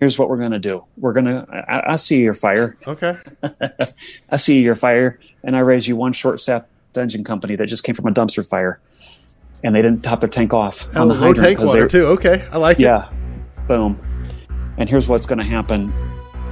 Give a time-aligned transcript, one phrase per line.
[0.00, 0.84] here's what we're gonna do.
[0.98, 1.46] We're gonna.
[1.68, 2.76] I, I see your fire.
[2.86, 3.16] Okay.
[4.30, 7.94] I see your fire, and I raise you one short-staffed engine company that just came
[7.94, 8.80] from a dumpster fire,
[9.62, 11.82] and they didn't top their tank off Oh, on the low hydrant tank 'cause water
[11.82, 12.06] they- too.
[12.06, 12.84] Okay, I like it.
[12.84, 13.10] Yeah,
[13.68, 14.00] boom.
[14.78, 15.92] And here's what's going to happen.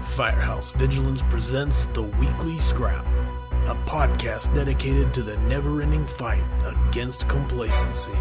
[0.03, 3.05] Firehouse Vigilance presents The Weekly Scrap,
[3.67, 8.13] a podcast dedicated to the never ending fight against complacency.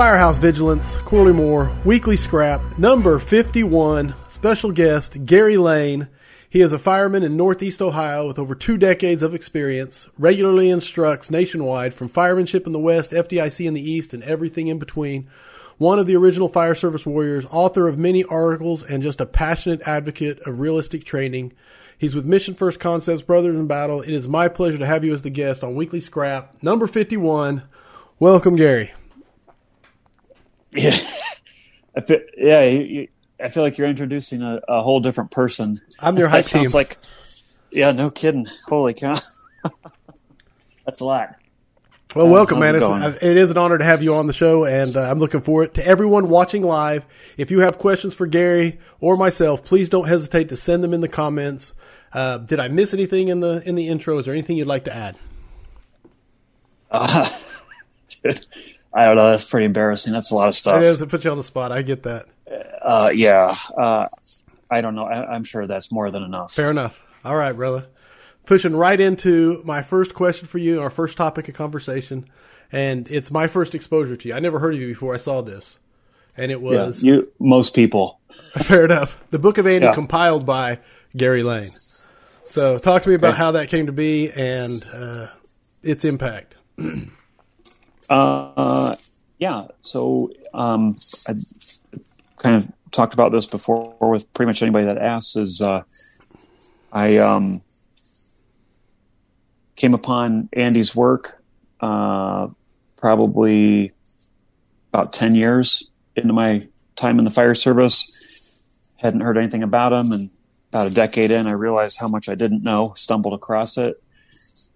[0.00, 6.08] Firehouse Vigilance, Corley Moore, Weekly Scrap, number 51, special guest Gary Lane.
[6.48, 11.30] He is a fireman in Northeast Ohio with over two decades of experience, regularly instructs
[11.30, 15.28] nationwide from firemanship in the West, FDIC in the East, and everything in between.
[15.76, 19.82] One of the original fire service warriors, author of many articles, and just a passionate
[19.82, 21.52] advocate of realistic training.
[21.98, 24.00] He's with Mission First Concepts, Brothers in Battle.
[24.00, 27.64] It is my pleasure to have you as the guest on Weekly Scrap, number 51.
[28.18, 28.92] Welcome, Gary.
[30.72, 30.96] Yeah,
[31.96, 32.64] I feel, yeah.
[32.64, 33.08] You, you,
[33.42, 35.80] I feel like you're introducing a, a whole different person.
[36.00, 36.76] I'm your high sounds team.
[36.78, 36.96] like,
[37.72, 38.46] yeah, no kidding.
[38.66, 39.16] Holy cow,
[40.86, 41.36] that's a lot.
[42.14, 42.74] Well, Uh, welcome, man.
[42.74, 45.18] It's, uh, it is an honor to have you on the show, and uh, I'm
[45.20, 47.06] looking forward to everyone watching live.
[47.36, 51.00] If you have questions for Gary or myself, please don't hesitate to send them in
[51.02, 51.72] the comments.
[52.12, 54.18] Uh, did I miss anything in the in the intro?
[54.18, 55.16] Is there anything you'd like to add?
[58.24, 58.46] Dude,
[58.92, 59.30] I don't know.
[59.30, 60.12] That's pretty embarrassing.
[60.12, 60.76] That's a lot of stuff.
[60.76, 61.00] It is.
[61.02, 61.70] It puts you on the spot.
[61.72, 62.26] I get that.
[62.82, 63.56] Uh, yeah.
[63.76, 64.06] Uh,
[64.70, 65.04] I don't know.
[65.04, 66.52] I, I'm sure that's more than enough.
[66.52, 67.02] Fair enough.
[67.24, 67.86] All right, brother.
[68.46, 72.28] Pushing right into my first question for you, our first topic of conversation,
[72.72, 74.34] and it's my first exposure to you.
[74.34, 75.78] I never heard of you before I saw this,
[76.36, 77.30] and it Yeah, was you.
[77.38, 78.18] Most people.
[78.62, 79.20] Fair enough.
[79.30, 79.94] The Book of Andy Yeah.
[79.94, 80.80] compiled by
[81.16, 81.70] Gary Lane.
[82.40, 83.38] So, talk to me about Okay.
[83.38, 85.26] how that came to be and uh,
[85.84, 86.56] its impact.
[88.10, 88.96] Uh,
[89.38, 89.68] yeah.
[89.82, 90.96] So um,
[91.28, 91.34] I
[92.36, 95.36] kind of talked about this before with pretty much anybody that asks.
[95.36, 95.82] Is uh,
[96.92, 97.62] I um,
[99.76, 101.42] came upon Andy's work
[101.80, 102.48] uh,
[102.96, 103.92] probably
[104.92, 106.66] about ten years into my
[106.96, 108.96] time in the fire service.
[108.98, 110.30] Hadn't heard anything about him, and
[110.68, 112.92] about a decade in, I realized how much I didn't know.
[112.96, 114.02] Stumbled across it.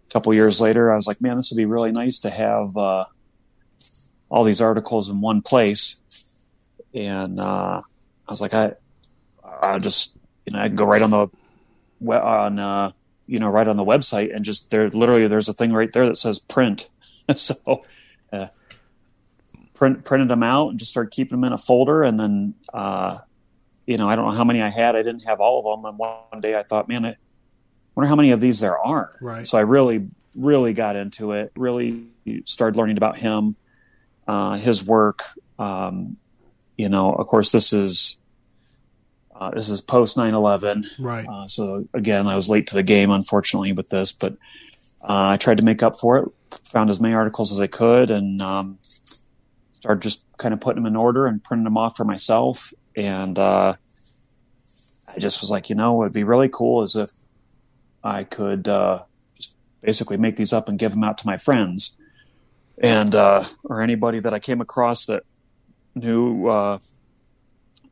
[0.09, 2.77] A couple years later, I was like, "Man, this would be really nice to have."
[2.77, 3.05] Uh,
[4.29, 5.97] all these articles in one place,
[6.95, 7.83] and uh,
[8.29, 8.75] I was like, I,
[9.63, 11.29] I just, you know, I can go right on the,
[12.11, 12.93] on, uh,
[13.27, 16.07] you know, right on the website, and just there, literally, there's a thing right there
[16.07, 16.89] that says print.
[17.37, 17.83] so,
[18.33, 18.49] uh,
[19.75, 23.19] print printed them out and just started keeping them in a folder, and then, uh,
[23.87, 24.97] you know, I don't know how many I had.
[24.97, 27.17] I didn't have all of them, and one day I thought, man, I
[27.95, 29.17] wonder how many of these there are.
[29.21, 29.47] Right.
[29.47, 31.53] So I really, really got into it.
[31.57, 32.07] Really
[32.45, 33.57] started learning about him
[34.27, 35.23] uh, his work.
[35.59, 36.17] Um,
[36.77, 38.19] you know, of course, this is
[39.35, 40.87] uh, this is post 9/11.
[40.99, 41.27] Right.
[41.27, 44.35] Uh, so again, I was late to the game, unfortunately, with this, but
[45.03, 46.29] uh, I tried to make up for it.
[46.67, 50.91] Found as many articles as I could, and um, started just kind of putting them
[50.91, 52.73] in order and printing them off for myself.
[52.97, 53.75] And uh,
[55.15, 57.11] I just was like, you know, what would be really cool is if
[58.03, 59.03] I could uh,
[59.37, 61.99] just basically make these up and give them out to my friends
[62.79, 65.23] and uh, or anybody that I came across that
[65.95, 66.79] knew uh,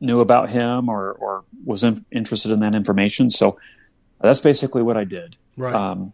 [0.00, 3.30] knew about him or or was in, interested in that information.
[3.30, 3.58] So
[4.20, 5.74] that's basically what I did, Right.
[5.74, 6.12] um,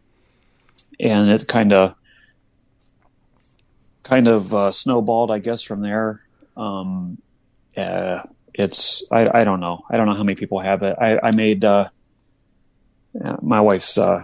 [1.01, 1.95] and it kind of
[4.03, 6.23] kind of uh, snowballed, I guess, from there.
[6.56, 7.19] Um,
[7.77, 8.23] uh,
[8.55, 10.97] it's I, I don't know I don't know how many people have it.
[11.00, 11.89] I, I made uh,
[13.41, 14.23] my wife's uh,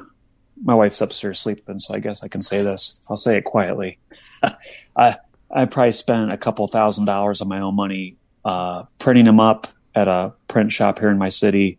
[0.63, 3.01] my wife's upstairs sleeping, so I guess I can say this.
[3.09, 3.99] I'll say it quietly.
[4.97, 5.17] I
[5.51, 9.67] I probably spent a couple thousand dollars of my own money uh, printing them up
[9.95, 11.79] at a print shop here in my city,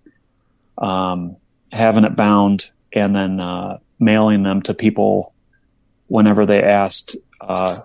[0.78, 1.36] um,
[1.72, 5.34] having it bound, and then uh, mailing them to people
[6.08, 7.78] whenever they asked uh,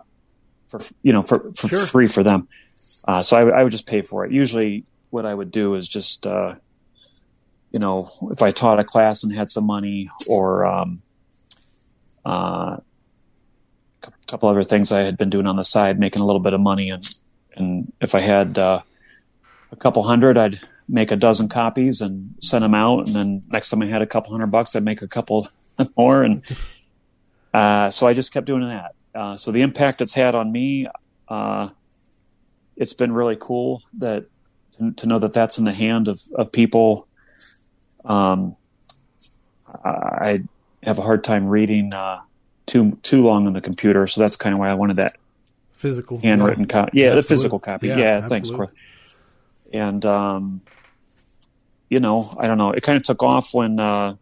[0.68, 1.86] for you know for, for Sure.
[1.86, 2.48] free for them.
[3.06, 4.32] Uh, so I, would- I would just pay for it.
[4.32, 6.54] Usually, what I would do is just uh,
[7.72, 11.02] you know if I taught a class and had some money or um,
[12.24, 12.76] uh,
[14.02, 16.52] a couple other things I had been doing on the side, making a little bit
[16.52, 17.04] of money, and
[17.56, 18.80] and if I had uh,
[19.72, 23.70] a couple hundred, I'd make a dozen copies and send them out, and then next
[23.70, 25.48] time I had a couple hundred bucks, I'd make a couple
[25.96, 26.42] more, and
[27.54, 28.94] uh, so I just kept doing that.
[29.14, 30.86] Uh, so the impact it's had on me,
[31.28, 31.68] uh,
[32.76, 34.26] it's been really cool that
[34.78, 37.06] to, to know that that's in the hand of of people.
[38.04, 38.56] Um,
[39.84, 40.42] I
[40.82, 42.20] have a hard time reading uh,
[42.66, 45.16] too too long on the computer, so that's kind of why I wanted that
[45.72, 46.18] Physical.
[46.20, 46.98] handwritten copy.
[47.00, 47.88] Yeah, the physical copy.
[47.88, 48.50] Yeah, Yeah, thanks.
[48.50, 48.72] Corley.
[49.72, 50.60] and um,
[51.88, 52.70] you know, I don't know.
[52.72, 54.16] It kind of took off when uh,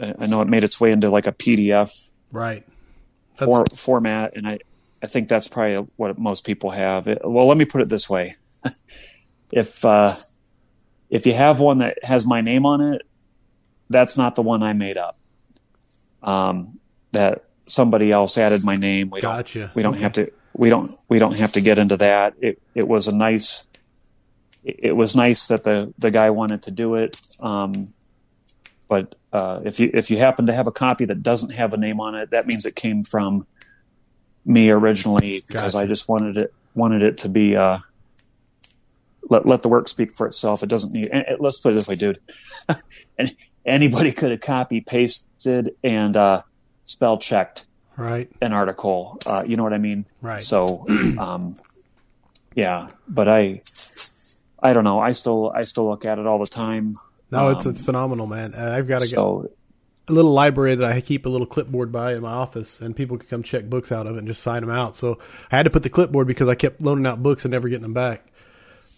[0.00, 2.64] I I know it made its way into like a PDF Right.
[3.34, 4.58] for, format, and I
[5.02, 7.08] I think that's probably what most people have.
[7.08, 8.36] It, well, let me put it this way:
[9.52, 10.10] if uh,
[11.10, 13.02] if you have one that has my name on it,
[13.90, 15.18] that's not the one I made up.
[16.22, 16.80] Um,
[17.12, 19.10] that somebody else added my name.
[19.10, 19.58] We Gotcha.
[19.58, 22.34] don't we don't have to we don't we don't have to get into that.
[22.40, 23.68] It it was a nice
[24.64, 27.20] it was nice that the the guy wanted to do it.
[27.40, 27.94] Um,
[28.88, 31.76] but uh, if you if you happen to have a copy that doesn't have a
[31.76, 33.46] name on it, that means it came from
[34.44, 35.84] me originally because Gotcha.
[35.84, 37.78] I just wanted it wanted it to be uh,
[39.28, 40.62] let let the work speak for itself.
[40.62, 41.10] It doesn't need.
[41.12, 42.20] And, and let's put it this way, dude.
[43.18, 43.34] and
[43.64, 46.42] anybody could have copy pasted and uh,
[46.84, 47.64] spell checked
[47.96, 48.30] Right.
[48.40, 49.18] an article.
[49.26, 50.06] Uh, you know what I mean?
[50.22, 50.42] Right.
[50.42, 50.82] So,
[51.18, 51.56] um,
[52.54, 53.62] yeah, but I,
[54.62, 55.00] I don't know.
[55.00, 56.96] I still, I still look at it all the time.
[57.30, 58.50] No, it's Um, it's phenomenal, man.
[58.56, 59.50] Uh, I've got a, So,
[60.08, 63.18] a little library that I keep a little clipboard by in my office, and people
[63.18, 64.96] could come check books out of it and just sign them out.
[64.96, 65.18] So
[65.52, 67.82] I had to put the clipboard because I kept loaning out books and never getting
[67.82, 68.24] them back.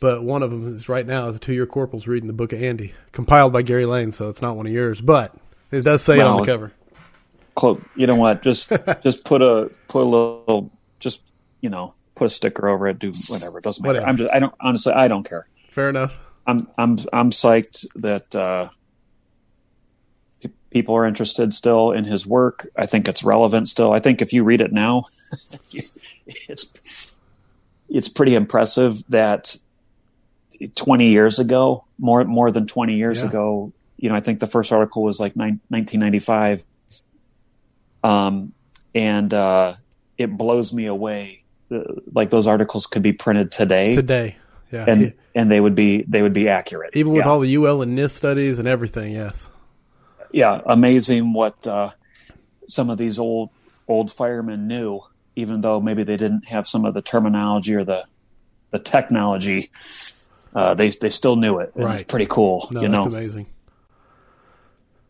[0.01, 2.53] But one of them is right now is a two year corporal's reading the book
[2.53, 5.35] of Andy, compiled by Gary Lane, so it's not one of yours, but
[5.71, 6.73] it does say it on the cover.
[7.55, 8.43] clo- you know what?
[8.43, 10.71] Just, just put a, put a little,
[11.01, 11.21] just,
[11.61, 12.99] you know, put a sticker over it.
[12.99, 13.59] Do whatever.
[13.59, 13.95] It doesn't matter.
[14.01, 14.09] Whatever.
[14.09, 15.47] I'm just, I don't honestly, I don't care.
[15.69, 16.19] Fair enough.
[16.47, 18.35] I'm, I'm, I'm psyched that.
[18.35, 18.71] uh
[20.71, 22.69] People are interested still in his work.
[22.77, 23.93] I think it's relevant still.
[23.93, 25.07] I think if you read it now,
[25.73, 27.19] it's
[27.89, 29.57] it's pretty impressive that
[30.77, 33.29] 20 years ago, more more than 20 years Yeah.
[33.29, 36.65] ago, you know, I think the first article was like nine, 1995.
[38.03, 38.53] Um,
[38.95, 39.75] and uh,
[40.19, 41.45] it blows me away.
[41.71, 41.81] Uh,
[42.13, 44.37] Like those articles could be printed today, Today.
[44.73, 44.85] Yeah.
[44.89, 46.97] and and they would be they would be accurate.
[46.97, 47.31] Even with yeah.
[47.31, 49.49] all the UL and NIST studies and everything, yes.
[50.33, 51.91] yeah, amazing what uh,
[52.69, 53.51] some of these old
[53.89, 55.01] old firemen knew,
[55.37, 58.05] even though maybe they didn't have some of the terminology or the
[58.71, 59.71] the technology.
[60.55, 61.73] Uh, they they still knew it.
[61.75, 62.01] And Right.
[62.01, 62.69] It's pretty cool.
[62.71, 63.11] No, you that's know.
[63.11, 63.47] amazing.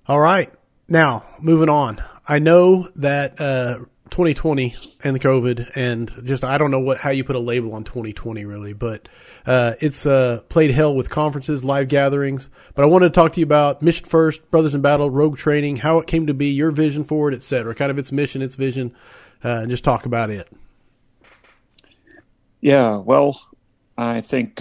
[0.07, 0.53] All right.
[0.89, 2.03] Now, moving on.
[2.27, 3.79] I know that uh,
[4.11, 7.75] 2020 and the COVID and just I don't know what how you put a label
[7.75, 9.09] on 2020 really, but
[9.47, 12.51] uh, it's uh, played hell with conferences, live gatherings.
[12.75, 15.77] But I wanted to talk to you about Mission First, Brothers in Battle, Rogue Training,
[15.77, 17.75] how it came to be, your vision for it, etc.
[17.75, 18.95] Kind of its mission, its vision,
[19.45, 20.49] uh, and just talk about it.
[22.61, 22.97] Yeah.
[22.97, 23.41] Well,
[23.97, 24.61] I think.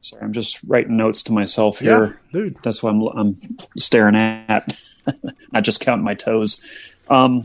[0.00, 2.20] Sorry, I'm just writing notes to myself here.
[2.32, 2.56] Yeah, dude.
[2.62, 4.78] That's what I'm I'm staring at,
[5.52, 6.96] not just counting my toes.
[7.08, 7.44] Um,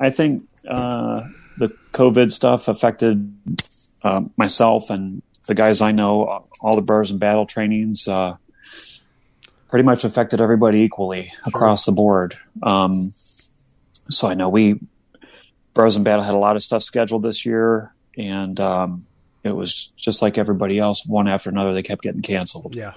[0.00, 1.22] I think uh,
[1.58, 3.36] the COVID stuff affected
[4.02, 6.46] uh, myself and the guys I know.
[6.60, 8.36] All the Brothers in Battle trainings uh,
[9.68, 12.36] pretty much affected everybody equally across the board.
[12.62, 12.94] Um,
[14.08, 14.80] so I know we
[15.74, 19.06] Bros in Battle had a lot of stuff scheduled this year, and um,
[19.46, 21.72] it was just like everybody else, one after another.
[21.72, 22.94] They kept getting canceled Yeah.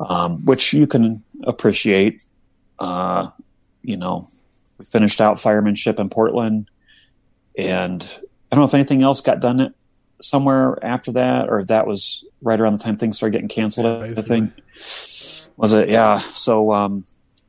[0.00, 2.24] um, which you can appreciate.
[2.78, 3.30] Uh,
[3.82, 4.28] you know,
[4.78, 6.68] we finished out firemanship in Portland,
[7.56, 8.02] and
[8.50, 9.74] I don't know if anything else got done
[10.20, 13.86] somewhere after that, or that was right around the time things started getting canceled.
[13.86, 14.52] Yeah, I think
[15.56, 15.88] was it.
[15.90, 16.18] Yeah.
[16.18, 17.04] So um,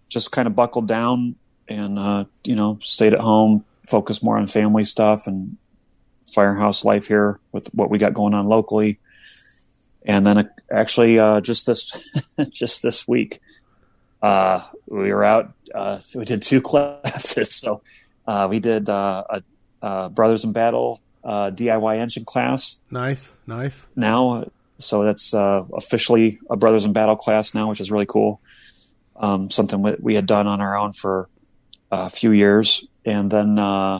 [0.09, 1.35] just kind of buckled down
[1.67, 5.57] and uh, you know stayed at home, focused more on family stuff and
[6.31, 8.99] firehouse life here with what we got going on locally
[10.05, 12.13] and then uh, actually uh, just this
[12.49, 13.39] just this week
[14.21, 17.81] uh, we were out uh, we did two classes so
[18.27, 19.23] uh, we did uh,
[19.81, 23.35] a, brothers in battle uh, diy engine class Nice.
[23.47, 23.87] Nice.
[23.95, 28.41] now so that's uh, officially a brothers in battle class now which is really cool
[29.17, 31.29] um, something we, we had done on our own for
[31.91, 33.99] a few years and then uh,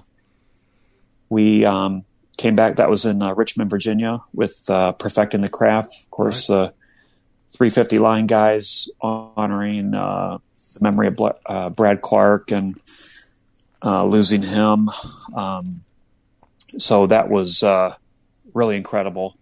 [1.30, 2.04] we um,
[2.38, 6.50] came back that was in uh, richmond virginia with uh, perfecting the craft of course
[6.50, 6.70] uh,
[7.54, 10.38] 350 line guys honoring uh,
[10.74, 12.80] the memory of Bla- uh, brad clark and
[13.84, 14.90] uh, losing him
[15.36, 15.82] um,
[16.78, 17.96] so that was uh,
[18.54, 19.38] really incredible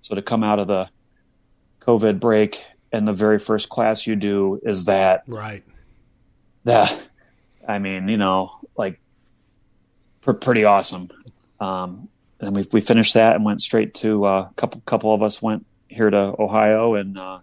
[0.00, 0.88] so to come out of the
[1.80, 5.62] covid break and the very first class you do is that Right.
[6.64, 7.08] that
[7.66, 9.00] I mean, you know, like
[10.20, 11.10] pr- pretty awesome.
[11.60, 12.08] Um,
[12.42, 15.40] and we we finished that and went straight to uh, a couple couple of us
[15.40, 17.38] went here to Ohio and uh,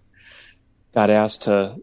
[0.94, 1.76] got asked to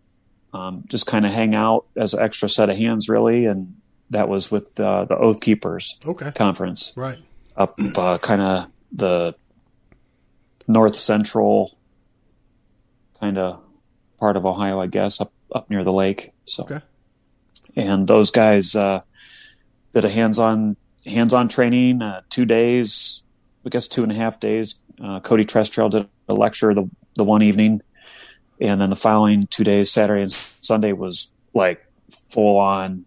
[0.52, 3.74] um, just kind of hang out as an extra set of hands, really, and
[4.10, 6.30] that was with uh, the Oath Keepers Okay.
[6.32, 7.18] conference Right.
[7.56, 9.34] up uh, kind of the
[10.68, 11.76] north central
[13.20, 13.60] kind of
[14.18, 16.30] part of Ohio, I guess, up up near the lake.
[16.44, 16.80] So, Okay.
[17.76, 19.00] and those guys uh,
[19.92, 20.76] did a hands-on
[21.06, 23.24] hands-on training, uh, two days,
[23.64, 24.80] I guess two and a half days.
[25.02, 27.80] Uh, Cody Trestrail did a lecture the the one evening,
[28.60, 33.04] and then the following two days, Saturday and Sunday, was like full on.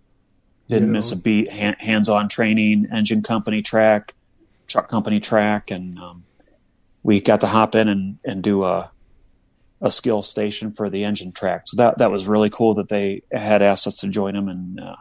[0.67, 0.93] Didn't Yeah.
[0.93, 1.51] miss a beat.
[1.51, 4.13] Han- hands-on training, engine company track,
[4.67, 6.23] truck company track, and um,
[7.03, 8.91] we got to hop in and, and do a
[9.81, 11.61] a skill station for the engine track.
[11.65, 14.79] So that that was really cool that they had asked us to join them, and
[14.79, 14.95] uh,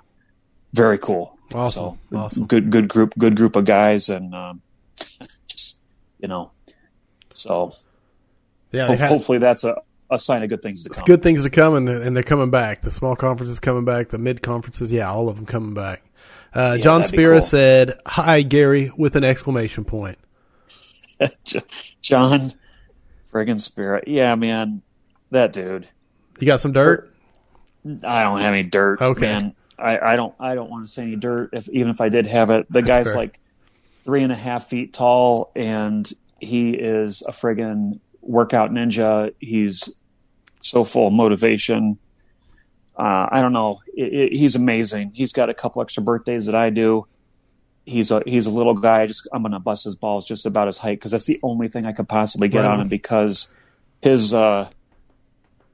[0.72, 1.36] very cool.
[1.54, 1.98] Awesome.
[2.10, 2.46] So, Awesome.
[2.46, 4.60] Good good group good group of guys, and um,
[5.46, 5.80] just
[6.20, 6.50] you know,
[7.32, 7.72] so
[8.72, 11.06] Yeah, ho- had- hopefully that's a, a sign of good things to it's come.
[11.06, 12.82] good things are coming, and they're coming back.
[12.82, 14.08] The small conferences coming back.
[14.10, 16.02] The mid conferences, yeah, all of them coming back.
[16.54, 17.46] Uh, Yeah, John Spira cool.
[17.46, 20.18] said, "Hi, Gary," with an exclamation point.
[22.02, 22.52] John
[23.32, 24.82] friggin' Spirit, yeah, man,
[25.30, 25.88] that dude.
[26.40, 27.12] You got some dirt?
[28.04, 29.20] I don't have any dirt, Okay.
[29.20, 29.54] man.
[29.78, 31.50] I, I don't I don't want to say any dirt.
[31.52, 33.16] If even if I did have it, the guy's fair.
[33.16, 33.38] like
[34.04, 39.32] three and a half feet tall, and he is a friggin' workout ninja.
[39.38, 39.94] He's
[40.60, 41.98] so full of motivation.
[42.96, 43.80] Uh, I don't know.
[43.96, 45.12] It, it, he's amazing.
[45.14, 47.06] He's got a couple extra birthdays that I do.
[47.86, 49.02] He's a he's a little guy.
[49.02, 51.68] I just I'm gonna bust his balls just about his height because that's the only
[51.68, 52.80] thing I could possibly get Right on on.
[52.82, 53.52] him because
[54.02, 54.68] his uh,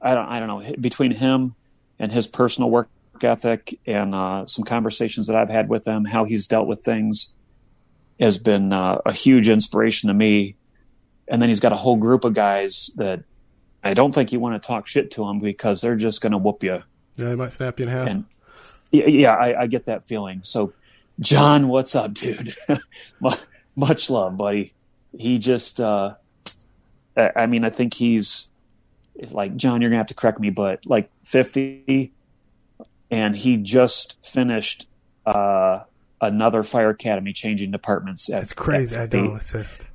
[0.01, 1.55] I don't I don't know between him
[1.99, 2.89] and his personal work
[3.23, 7.33] ethic and uh, some conversations that I've had with him, how he's dealt with things
[8.19, 10.55] has been uh, a huge inspiration to me.
[11.27, 13.23] And then he's got a whole group of guys that
[13.83, 16.37] I don't think you want to talk shit to them because they're just going to
[16.37, 16.83] whoop you.
[17.17, 18.07] Yeah, they might snap you in half.
[18.07, 18.25] And
[18.91, 20.41] yeah, yeah I, I get that feeling.
[20.43, 20.73] So,
[21.19, 22.53] John, what's up, dude?
[23.75, 24.73] Much love, buddy.
[25.17, 26.15] He just, uh,
[27.17, 28.49] I mean, I think he's
[29.31, 32.11] like, John, you're going to have to correct me, but like 50,
[33.11, 34.87] and he just finished
[35.25, 35.81] uh,
[36.21, 38.31] another fire academy changing departments.
[38.31, 38.95] At, it's crazy.
[38.95, 39.21] at I 50.
[39.21, 39.35] know.
[39.35, 39.85] It's just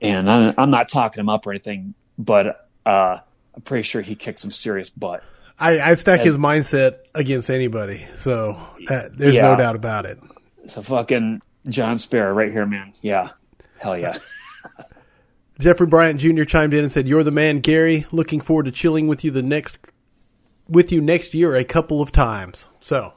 [0.00, 3.18] And I'm, I'm not talking him up or anything, but uh,
[3.54, 5.22] I'm pretty sure he kicked some serious butt.
[5.58, 8.04] I, I'd stack As- his mindset against anybody.
[8.16, 10.18] So that, there's no doubt about it.
[10.66, 12.92] So fucking John Sparrow right here, man.
[13.02, 13.30] Yeah.
[13.78, 14.18] Hell yeah.
[15.60, 16.42] Jeffrey Bryant Jr.
[16.44, 18.06] chimed in and said, "You're the man, Gary.
[18.10, 19.78] Looking forward to chilling with you the next
[20.68, 23.12] with you next year a couple of times." So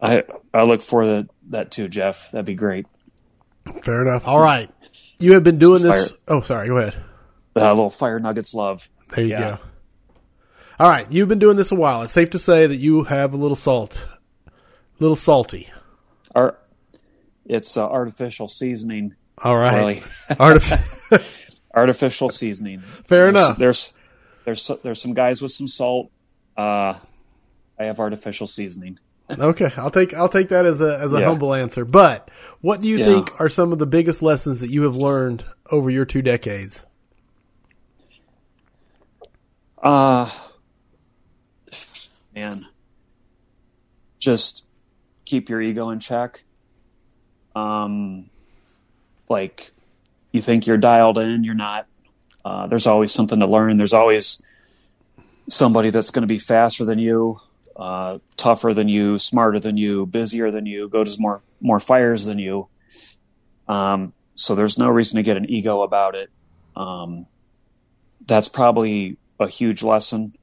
[0.00, 2.30] I I look for that that too, Jeff.
[2.30, 2.86] That'd be great.
[3.82, 4.26] fair enough.
[4.26, 4.70] All right,
[5.20, 6.14] you have been doing Some this.
[6.28, 6.68] Oh, sorry.
[6.68, 6.96] Go ahead.
[7.54, 8.88] A little fire nuggets love.
[9.14, 9.40] There you Yeah.
[9.40, 9.58] go.
[10.80, 12.02] All right, you've been doing this a while.
[12.02, 14.08] It's safe to say that you have a little salt,
[14.48, 14.50] a
[14.98, 15.68] little salty.
[16.34, 16.56] Our,
[17.44, 19.14] it's uh, artificial seasoning.
[19.44, 19.94] All right, Really.
[19.96, 22.80] Artif- artificial seasoning.
[22.80, 23.58] Fair There's- enough.
[23.58, 23.92] There's
[24.44, 26.10] there's there's some guys with some salt.
[26.56, 26.98] Uh,
[27.78, 28.98] I have artificial seasoning.
[29.38, 31.26] okay, I'll take I'll take that as a as a Yeah.
[31.28, 31.84] humble answer.
[31.84, 32.30] But
[32.60, 33.06] what do you Yeah.
[33.06, 36.84] think are some of the biggest lessons that you have learned over your two decades?
[39.82, 40.30] Uh
[42.34, 42.66] man.
[44.18, 44.64] Just
[45.24, 46.44] keep your ego in check.
[47.56, 48.30] Um
[49.28, 49.72] like
[50.32, 51.86] you think you're dialed in, you're not.
[52.44, 53.76] Uh, there's always something to learn.
[53.76, 54.42] There's always
[55.48, 57.40] somebody that's going to be faster than you,
[57.76, 62.38] uh, tougher than you, smarter than you, busier than you, goes more more fires than
[62.38, 62.68] you.
[63.68, 66.30] Um, so there's no reason to get an ego about it.
[66.74, 67.26] Um,
[68.26, 70.36] that's probably a huge lesson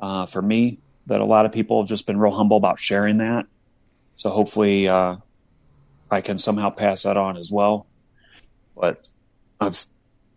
[0.00, 3.18] uh, for me that a lot of people have just been real humble about sharing
[3.18, 3.46] that.
[4.16, 5.16] So hopefully, uh,
[6.10, 7.86] I can somehow pass that on as well.
[8.76, 9.08] But
[9.60, 9.86] I've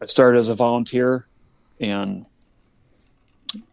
[0.01, 1.27] I started as a volunteer,
[1.79, 2.25] and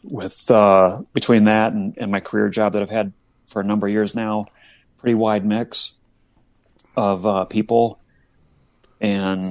[0.05, 3.13] with uh, between that and, and my career job that I've had
[3.47, 4.47] for a number of years now,
[4.99, 5.95] pretty wide mix
[6.97, 7.99] of uh, people,
[9.01, 9.43] and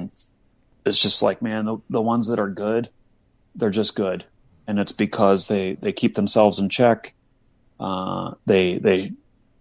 [0.86, 2.90] it's just like man, the, the ones that are good,
[3.56, 4.24] they're just good,
[4.66, 7.14] and it's because they they keep themselves in check.
[7.80, 9.12] Uh, they they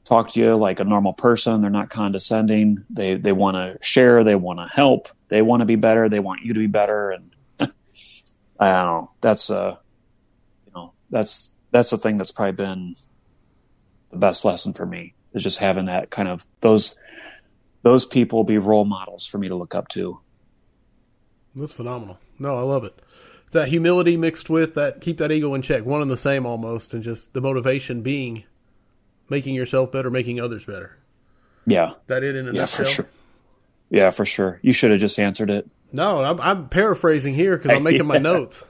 [0.08, 1.62] talk to you like a normal person.
[1.62, 2.86] They're not condescending.
[2.90, 4.24] They they want to share.
[4.24, 5.10] They want to help.
[5.28, 6.08] They want to be better.
[6.08, 7.12] They want you to be better.
[7.12, 7.36] And
[8.60, 9.12] I don't know.
[9.22, 9.76] That's uh,
[10.66, 12.96] you know, that's that's the thing that's probably been
[14.12, 16.96] the best lesson for me is just having that kind of those
[17.84, 20.20] those people be role models for me to look up to.
[21.56, 22.20] That's phenomenal.
[22.40, 22.98] No, I love it.
[23.52, 26.94] That humility mixed with that keep that ego in check, one and the same almost,
[26.94, 28.46] and just the motivation being
[29.30, 30.98] making yourself better, making others better.
[31.66, 32.86] Yeah, That it in a yeah, nutshell.
[32.86, 33.08] for sure.
[33.90, 34.60] Yeah, for sure.
[34.62, 35.70] You should have just answered it.
[35.92, 38.64] No, I'm, I'm paraphrasing here because I'm making my notes.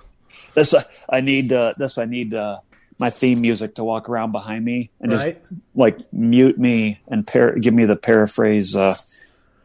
[0.56, 0.64] Uh,
[1.10, 1.54] I need.
[1.54, 2.58] Uh, this I need uh,
[3.00, 5.42] my theme music to walk around behind me and just Right.
[5.76, 8.96] like mute me and par- give me the paraphrase uh,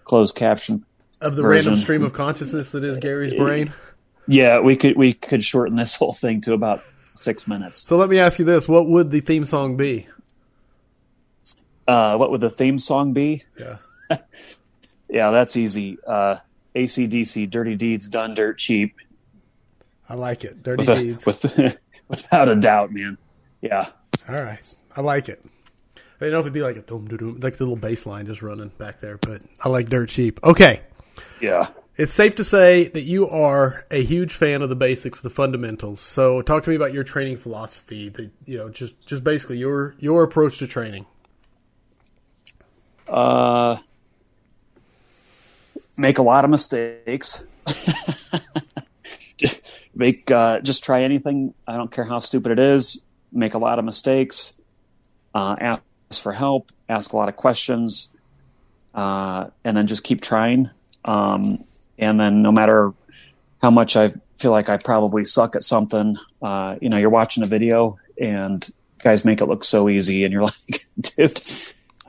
[0.04, 0.84] closed caption.
[1.20, 1.70] Of the Version.
[1.72, 3.72] random stream of consciousness that is Gary's brain.
[4.26, 6.82] Yeah, we could we could shorten this whole thing to about
[7.14, 7.82] six minutes.
[7.86, 10.06] So let me ask you this: What would the theme song be?
[11.88, 13.44] Uh, what would the theme song be?
[13.58, 13.76] Yeah.
[15.08, 15.98] Yeah, that's easy.
[16.06, 16.36] Uh,
[16.74, 18.96] ACDC, Dirty Deeds Done Dirt Cheap.
[20.08, 20.62] I like it.
[20.62, 21.26] Dirty With a, deeds.
[21.26, 23.18] with, without a doubt, man.
[23.60, 23.90] Yeah.
[24.30, 25.44] All right, I like it.
[25.96, 28.24] I don't know if it'd be like a doom dum, like the little bass line
[28.24, 30.40] just running back there, but I like Dirt Cheap.
[30.44, 30.80] Okay,
[31.42, 31.68] Yeah.
[31.98, 36.00] it's safe to say that you are a huge fan of the basics, the fundamentals.
[36.00, 38.08] So, talk to me about your training philosophy.
[38.08, 41.04] That you know, just just basically your your approach to training.
[43.12, 43.78] Uh,
[45.98, 47.44] make a lot of mistakes.
[49.94, 51.54] make uh, just try anything.
[51.66, 53.02] I don't care how stupid it is.
[53.30, 54.56] Make a lot of mistakes.
[55.34, 56.72] Uh, ask for help.
[56.88, 58.10] Ask a lot of questions,
[58.94, 60.70] uh, and then just keep trying.
[61.04, 61.58] Um,
[61.98, 62.92] and then no matter
[63.60, 67.42] how much I feel like I probably suck at something, uh, you know, you're watching
[67.42, 71.40] a video and guys make it look so easy, and you're like, dude,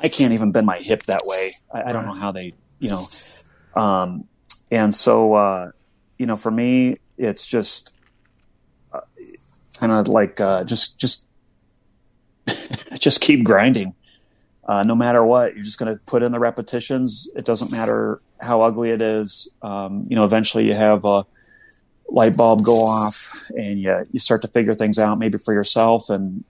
[0.03, 1.53] I can't even bend my hip that way.
[1.73, 3.07] I, I don't know how they, you know.
[3.81, 4.27] Um,
[4.69, 5.71] and so, uh,
[6.17, 7.95] you know, for me, it's just
[8.91, 9.01] uh,
[9.77, 11.27] kind of like uh, just just
[12.99, 13.93] just keep grinding.
[14.65, 17.27] Uh, no matter what, you're just going to put in the repetitions.
[17.35, 19.49] It doesn't matter how ugly it is.
[19.61, 21.25] Um, you know, eventually you have a
[22.09, 26.09] light bulb go off, and you you start to figure things out, maybe for yourself.
[26.09, 26.43] And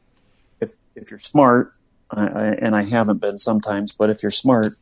[0.60, 1.78] if if you're smart,
[2.16, 4.74] I, I, and I haven't been sometimes, but if you're smart,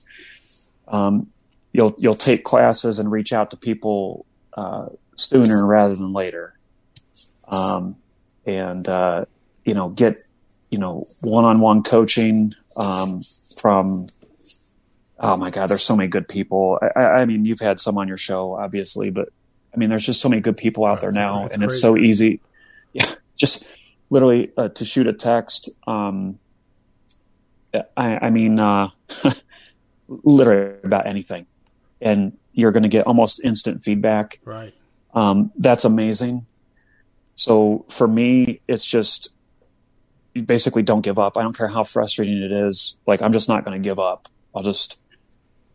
[0.88, 1.28] um,
[1.74, 6.58] you'll you'll take classes and reach out to people uh, sooner rather than later,
[7.50, 7.96] um,
[8.46, 9.26] and uh,
[9.66, 10.24] you know get
[10.70, 13.22] you know one-on-one coaching um,
[13.58, 14.08] from.
[15.24, 16.80] Oh my God, there's so many good people.
[16.96, 19.30] I, I mean, you've had some on your show, obviously, but
[19.72, 22.42] I mean, there's just so many good people out there now, and it's so easy.
[22.94, 23.66] Yeah, just
[24.10, 25.70] literally uh, to shoot a text.
[25.88, 26.40] Um,
[27.74, 28.90] I, I mean, uh,
[30.08, 31.46] literally about anything,
[32.02, 34.40] and you're going to get almost instant feedback.
[34.46, 34.74] Right.
[35.14, 36.46] Um, that's amazing.
[37.36, 39.30] So for me, it's just
[40.34, 41.38] basically don't give up.
[41.38, 42.98] I don't care how frustrating it is.
[43.08, 44.28] Like I'm just not going to give up.
[44.54, 45.00] I'll just,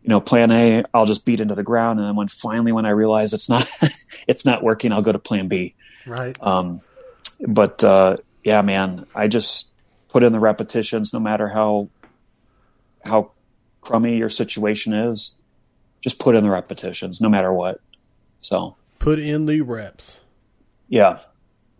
[0.03, 0.83] you know, plan A.
[0.93, 3.69] I'll just beat into the ground, and then when finally when I realize it's not,
[4.27, 5.75] it's not working, I'll go to Plan B.
[6.05, 6.37] Right.
[6.41, 6.81] Um,
[7.45, 9.71] but uh, yeah, man, I just
[10.09, 11.89] put in the repetitions, no matter how
[13.05, 13.31] how
[13.81, 15.37] crummy your situation is.
[16.01, 17.79] Just put in the repetitions, no matter what.
[18.41, 20.19] So Put in the reps.
[20.87, 21.19] yeah,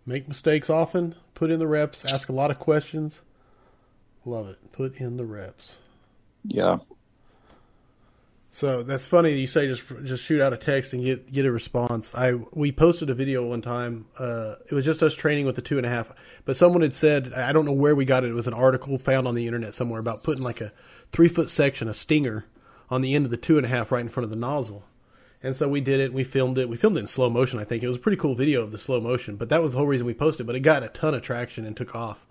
[0.05, 1.15] Make mistakes often.
[1.33, 2.11] Put in the reps.
[2.13, 3.21] Ask a lot of questions.
[4.25, 4.71] Love it.
[4.71, 5.77] Put in the reps.
[6.43, 6.77] yeah,
[8.57, 9.33] So that's funny.
[9.33, 12.15] You say just just shoot out a text and get get a response.
[12.15, 14.07] I we posted a video one time.
[14.17, 16.11] Uh, it was just us training with the two and a half.
[16.43, 18.31] But someone had said I don't know where we got it.
[18.31, 20.73] It was an article found on the internet somewhere about putting like a
[21.11, 22.45] three foot section, a stinger,
[22.89, 24.85] on the end of the two and a half right in front of the nozzle.
[25.43, 26.11] And so we did it.
[26.11, 26.67] We filmed it.
[26.67, 27.59] We filmed it in slow motion.
[27.59, 29.35] I think it was a pretty cool video of the slow motion.
[29.35, 30.47] But that was the whole reason we posted.
[30.47, 32.25] But it got a ton of traction and took off.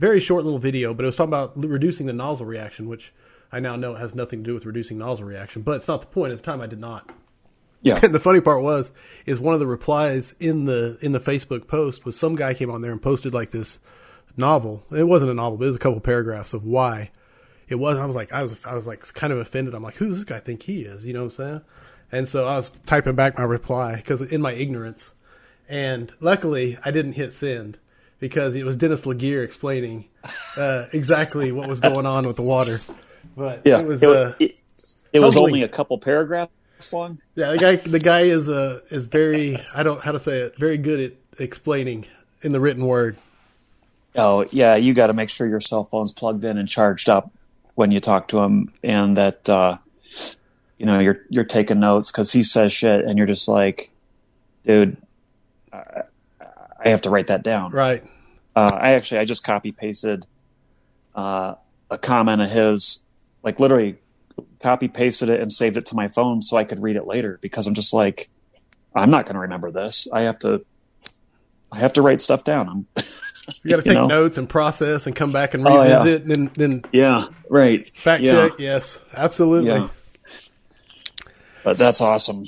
[0.00, 3.12] Very short little video, but it was talking about reducing the nozzle reaction, which
[3.52, 5.62] I now know it has nothing to do with reducing nozzle reaction.
[5.62, 6.32] But it's not the point.
[6.32, 7.10] At the time, I did not.
[7.82, 8.92] yeah, And the funny part was,
[9.26, 12.70] is one of the replies in the in the Facebook post was some guy came
[12.70, 13.78] on there and posted like this
[14.36, 14.84] novel.
[14.90, 17.10] It wasn't a novel, but it was a couple paragraphs of why
[17.68, 17.98] it was.
[17.98, 19.74] I was like, I was, I was like kind of offended.
[19.74, 21.04] I'm like, who does this guy think he is?
[21.04, 21.60] You know what I'm saying?
[22.12, 25.12] And so I was typing back my reply because in my ignorance,
[25.68, 27.78] and luckily I didn't hit send
[28.18, 30.06] because it was Dennis LeGear explaining
[30.56, 32.78] uh, exactly what was going on with the water.
[33.36, 33.80] But yeah.
[33.80, 34.60] it was, It, uh, it-
[35.12, 36.52] it was only a couple paragraphs
[36.92, 37.18] long.
[37.34, 40.56] yeah, the guy the guy is uh is very I don't how to say it
[40.58, 42.06] very good at explaining
[42.42, 43.16] in the written word.
[44.14, 47.30] Oh yeah, you got to make sure your cell phone's plugged in and charged up
[47.74, 49.78] when you talk to him, and that uh,
[50.78, 53.90] you know you're you're taking notes because he says shit, and you're just like,
[54.64, 54.96] dude,
[55.72, 56.02] I,
[56.84, 57.72] I have to write that down.
[57.72, 58.02] Right.
[58.54, 60.24] Uh, I actually I just copy pasted
[61.16, 61.54] uh,
[61.90, 63.02] a comment of his,
[63.42, 63.96] like literally
[64.60, 67.38] copy pasted it and saved it to my phone so I could read it later
[67.40, 68.28] because I'm just like,
[68.94, 70.06] I'm not going to remember this.
[70.12, 70.64] I have to,
[71.72, 72.68] I have to write stuff down.
[72.68, 72.86] I'm,
[73.64, 74.06] You got to take know?
[74.06, 75.98] notes and process and come back and Oh, yeah.
[75.98, 77.94] revisit and then then yeah, right.
[77.96, 78.58] fact yeah, check.
[78.58, 79.70] Yes, absolutely.
[79.70, 79.88] Yeah.
[81.64, 82.44] But that's awesome.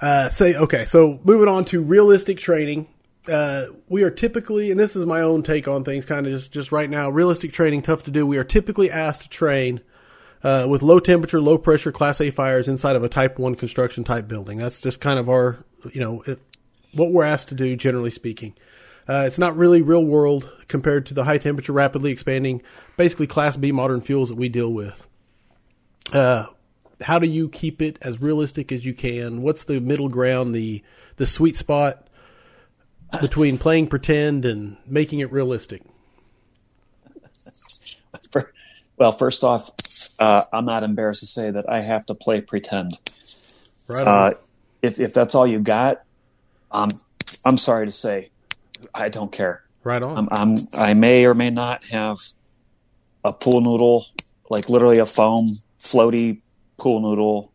[0.00, 0.84] Uh, say okay.
[0.86, 2.88] So moving on to realistic training.
[3.28, 6.52] Uh, we are typically, and this is my own take on things, kind of just
[6.52, 7.10] just right now.
[7.10, 8.26] Realistic training, tough to do.
[8.26, 9.80] We are typically asked to train
[10.42, 14.04] uh, with low temperature, low pressure Class A fires inside of a Type One construction
[14.04, 14.58] type building.
[14.58, 16.40] That's just kind of our, you know, it,
[16.94, 18.54] what we're asked to do, generally speaking.
[19.08, 22.62] Uh, it's not really real world compared to the high temperature, rapidly expanding,
[22.96, 25.06] basically Class B modern fuels that we deal with.
[26.12, 26.46] Uh,
[27.02, 29.42] how do you keep it as realistic as you can?
[29.42, 30.82] What's the middle ground, the
[31.16, 32.08] the sweet spot
[33.20, 35.82] between playing pretend and making it realistic?
[38.96, 39.70] Well, first off,
[40.18, 42.98] uh, I'm not embarrassed to say that I have to play pretend.
[43.88, 44.06] Right.
[44.06, 44.34] Uh,
[44.82, 46.02] if if that's all you got,
[46.70, 46.90] um,
[47.44, 48.28] I'm sorry to say,
[48.94, 49.64] I don't care.
[49.84, 50.18] right on.
[50.18, 52.18] I'm, I'm I may or may not have
[53.24, 54.04] a pool noodle,
[54.50, 56.40] like literally a foam floaty
[56.76, 57.52] pool noodle,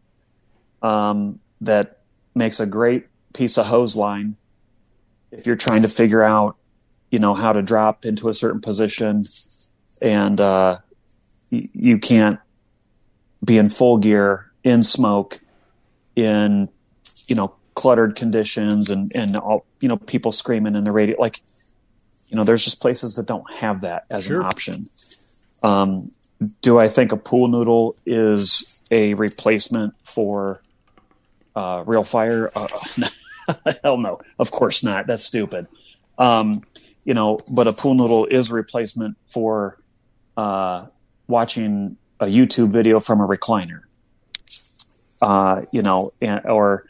[0.81, 1.99] um, that
[2.33, 4.35] makes a great piece of hose line.
[5.37, 6.55] If you're trying to figure out,
[7.11, 9.21] you know, how to drop into a certain position,
[10.01, 10.77] and uh,
[11.51, 12.39] y- you can't
[13.43, 15.39] be in full gear in smoke,
[16.15, 16.69] in
[17.27, 21.41] you know cluttered conditions, and and all you know people screaming in the radio, like
[22.29, 24.39] you know, there's just places that don't have that as Sure.
[24.41, 24.81] an option.
[25.61, 26.11] Um,
[26.61, 30.61] do I think a pool noodle is a replacement for
[31.55, 32.51] uh, real fire?
[32.55, 32.67] Uh,
[33.83, 35.07] hell no, of course not.
[35.07, 35.67] That's stupid.
[36.17, 36.63] Um,
[37.03, 39.79] you know, but a pool noodle is a replacement for
[40.37, 40.85] uh,
[41.27, 43.81] watching a YouTube video from a recliner.
[45.21, 46.85] Uh, you know, and, or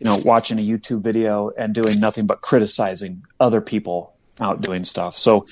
[0.00, 4.82] you know, watching a YouTube video and doing nothing but criticizing other people out doing
[4.82, 5.16] stuff.
[5.16, 5.44] So,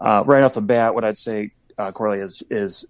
[0.00, 2.86] uh, right off the bat, what I'd say, uh, Corley, is is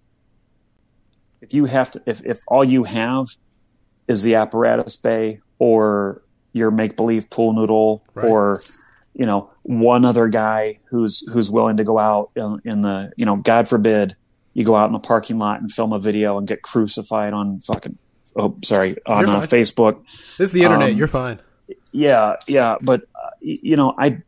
[1.43, 3.27] if you have to, if if all you have
[4.09, 6.23] is the apparatus bay or
[6.53, 8.27] your make believe pool noodle Right.
[8.27, 8.61] or
[9.15, 13.25] you know one other guy who's who's willing to go out in, in the you
[13.27, 14.17] know God forbid
[14.55, 17.61] you go out in the parking lot and film a video and get crucified on
[17.61, 17.97] fucking
[18.37, 19.41] oh sorry on uh.
[19.43, 20.91] Facebook this is the internet.
[20.93, 21.39] um, You're fine.
[21.93, 24.23] yeah, yeah, but uh, you know, I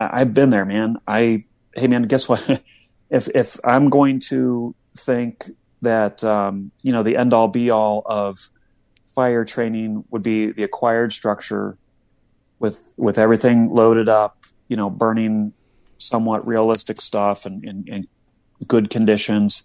[0.00, 0.96] I've been there, man.
[1.06, 2.42] I hey, man, guess what?
[3.10, 5.50] if if I'm going to think
[5.82, 8.38] that um, you know the end all be all of
[9.14, 11.76] fire training would be the acquired structure
[12.58, 15.52] with with everything loaded up, you know, burning
[15.98, 18.08] somewhat realistic stuff and in,
[18.68, 19.62] good conditions.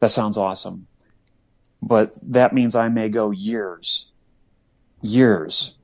[0.00, 0.86] That sounds awesome,
[1.82, 4.12] but that means I may go years,
[5.02, 5.74] years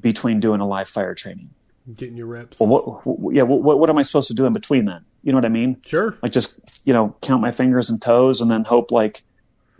[0.00, 1.50] between doing a live fire training.
[1.96, 2.58] Getting your reps.
[2.58, 5.04] Well, what, what yeah, what, what am I supposed to do in between then?
[5.22, 5.76] You know what I mean?
[5.84, 6.16] Sure.
[6.22, 9.24] Like just, you know, count my fingers and toes and then hope like,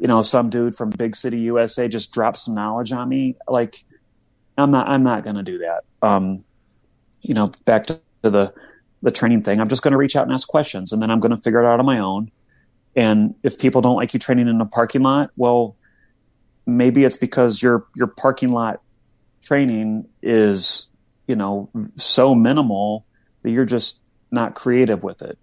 [0.03, 3.37] you know, some dude from big city USA just drops some knowledge on me.
[3.47, 3.77] Like
[4.59, 5.85] I'm not, I'm not to do that.
[6.03, 6.43] Um,
[7.21, 8.53] you know, back to the,
[9.01, 11.37] the training thing, I'm just to reach out and ask questions and then I'm to
[11.37, 12.33] figure it out on my own.
[12.97, 15.77] And if people don't like you training in a parking lot, well,
[16.67, 18.81] maybe it's because your, your parking lot
[19.41, 20.89] training is,
[21.29, 23.07] you know, so minimal
[23.45, 25.39] that you're just not creative with it.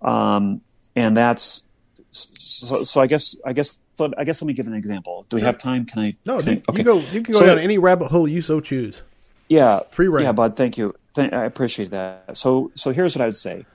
[0.00, 0.62] Um,
[0.96, 1.64] and that's
[2.12, 3.78] so, so I guess I guess
[4.10, 5.26] so I guess let me give an example.
[5.28, 5.46] Do we Sure.
[5.46, 5.84] have time?
[5.84, 6.16] Can I?
[6.26, 6.98] No, can I- you, you go.
[6.98, 9.02] You can go So- down any rabbit hole you so choose.
[9.48, 10.24] Yeah, Free reign.
[10.24, 10.56] yeah, bud.
[10.56, 10.94] Thank you.
[11.16, 12.36] I appreciate that.
[12.36, 13.66] So so here's what I would say.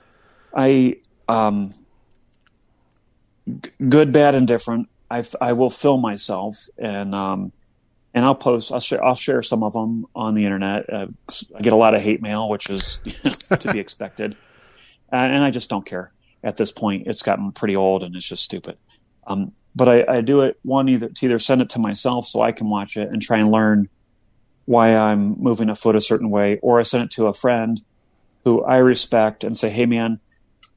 [0.54, 0.96] I
[1.28, 1.72] um,
[3.62, 4.88] g- good, bad, and different.
[5.10, 7.52] I, I will film myself and um,
[8.14, 8.72] and I'll post.
[8.72, 9.02] I'll share.
[9.04, 10.92] I'll share some of them on the internet.
[10.92, 11.06] Uh,
[11.56, 13.00] I get a lot of hate mail, which is
[13.60, 14.36] to be expected,
[15.12, 16.12] uh, and I just don't care
[16.42, 17.06] at this point.
[17.06, 18.76] It's gotten pretty old and it's just stupid.
[19.26, 22.42] Um, but I, I do it one either to either send it to myself so
[22.42, 23.88] I can watch it and try and learn
[24.64, 27.80] why I'm moving a foot a certain way, or I send it to a friend
[28.44, 30.18] who I respect and say, "Hey, man,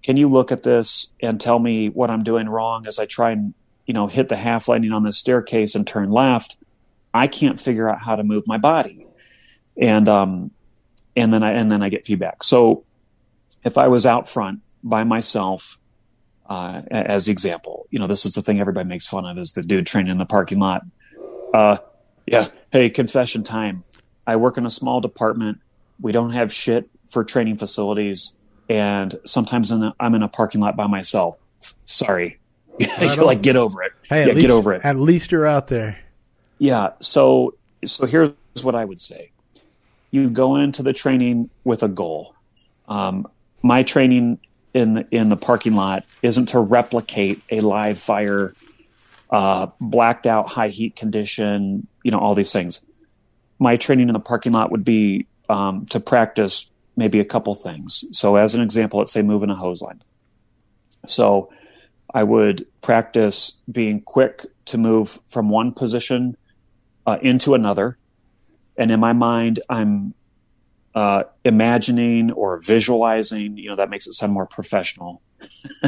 [0.03, 3.31] can you look at this and tell me what I'm doing wrong as I try
[3.31, 3.55] and
[3.87, 6.57] you know hit the half landing on the staircase and turn left?
[7.11, 9.07] I can't figure out how to move my body."
[9.75, 10.51] And um,
[11.15, 12.43] and then I and then I get feedback.
[12.43, 12.85] So
[13.63, 15.79] if I was out front by myself,
[16.51, 19.53] uh, as the example, you know, this is the thing everybody makes fun of is
[19.53, 20.81] the dude training in the parking lot.
[21.53, 21.77] Uh,
[22.25, 22.47] yeah.
[22.73, 23.85] Hey, confession time.
[24.27, 25.59] I work in a small department.
[26.01, 28.35] We don't have shit for training facilities.
[28.67, 31.37] And sometimes in a, I'm in a parking lot by myself.
[31.85, 32.37] Sorry.
[32.99, 33.91] Right like, get over it.
[34.09, 34.83] Hey, at yeah, least, get over it.
[34.83, 35.99] At least you're out there.
[36.57, 36.89] Yeah.
[36.99, 38.33] So, so here's
[38.63, 39.31] what I would say.
[40.09, 42.33] You go into the training with a goal.
[42.87, 43.27] Um,
[43.61, 44.39] my training
[44.73, 48.53] in the, in the parking lot isn't to replicate a live fire,
[49.29, 52.81] uh, blacked out high heat condition, you know, all these things.
[53.59, 58.03] my training in the parking lot would be um, to practice maybe a couple things.
[58.11, 60.01] So, as an example, let's say moving a hose line.
[61.07, 61.51] So,
[62.13, 66.35] I would practice being quick to move from one position
[67.05, 67.97] uh, into another.
[68.77, 70.13] And in my mind, I'm
[70.95, 75.21] uh, imagining or visualizing, you know, that makes it sound more professional.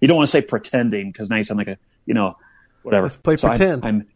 [0.00, 2.36] you don't want to say pretending because now you sound like a, you know,
[2.82, 3.04] whatever.
[3.04, 3.84] Let's play So I'm- pretend.
[3.84, 4.06] I'm,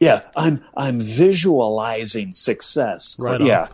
[0.00, 3.16] yeah, I'm, I'm visualizing success.
[3.18, 3.46] Right on.
[3.46, 3.66] Yeah.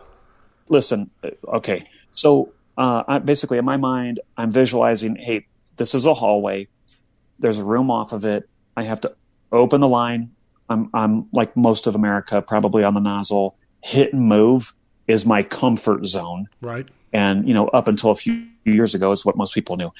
[0.69, 1.11] Listen.
[1.23, 1.87] uh, Okay.
[2.11, 5.45] So, uh, I, basically in my mind, I'm visualizing, Hey,
[5.77, 6.67] this is a hallway.
[7.39, 8.49] There's a room off of it.
[8.75, 9.15] I have to
[9.51, 10.31] open the line.
[10.69, 13.55] I'm, I'm like most of America, probably on the nozzle.
[13.83, 14.73] Hit and move
[15.07, 16.47] is my comfort zone.
[16.61, 16.87] Right.
[17.13, 19.91] and you know up until a few years ago it's what most people knew.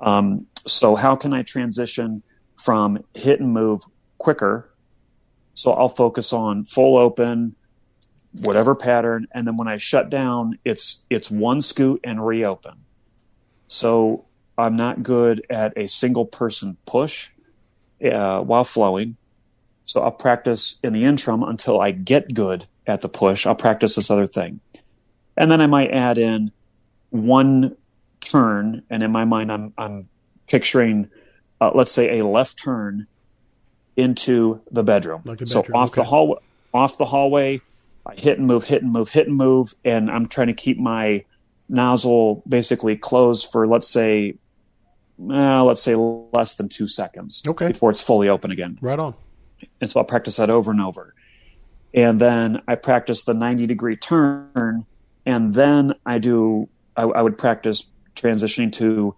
[0.00, 2.22] Um, so how can i transition
[2.56, 3.82] from hit and move
[4.18, 4.70] quicker?
[5.54, 7.56] So i'll focus on full open
[8.44, 9.26] whatever pattern.
[9.32, 12.84] And then when i shut down it's it's one scoot and reopen.
[13.66, 17.30] So i'm not good at a single person push
[18.04, 19.16] uh, while flowing.
[19.84, 23.94] So i'll practice in the interim until i get good at the push i'll practice
[23.94, 24.60] this other thing
[25.40, 26.52] and then I might add in
[27.08, 27.74] one
[28.20, 30.08] turn, and in my mind, I'm I'm
[30.46, 31.08] picturing,
[31.60, 33.06] uh, let's say, a left turn
[33.96, 35.22] into the bedroom.
[35.24, 36.10] Like the so bedroom, off the okay.
[36.10, 36.38] hall,
[36.74, 37.62] off the hallway,
[38.04, 40.78] I hit and move, hit and move, hit and move, and I'm trying to keep
[40.78, 41.24] my
[41.70, 44.34] nozzle basically closed for let's say,
[45.30, 47.68] uh, let's say less than two seconds Okay.
[47.68, 48.76] before it's fully open again.
[48.82, 49.14] Right on.
[49.80, 51.14] And so I'll practice that over and over.
[51.92, 54.86] And then I practice the 90 degree turn.
[55.26, 59.14] And then I do, I, I would practice transitioning to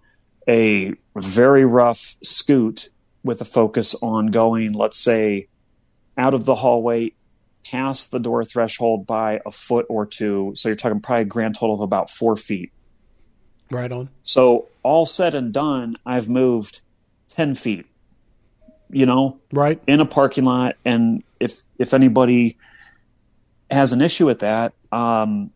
[0.47, 2.89] a very rough scoot
[3.23, 5.47] with a focus on going, let's say,
[6.17, 7.13] out of the hallway,
[7.63, 10.53] past the door threshold by a foot or two.
[10.55, 12.71] So you're talking probably a grand total of about four feet.
[13.71, 14.09] Right on.
[14.23, 16.81] So all said and done, I've moved
[17.29, 17.85] 10 feet,
[18.93, 19.81] you know, Right.
[19.87, 22.57] in a parking lot and if if anybody
[23.71, 25.49] has an issue with that um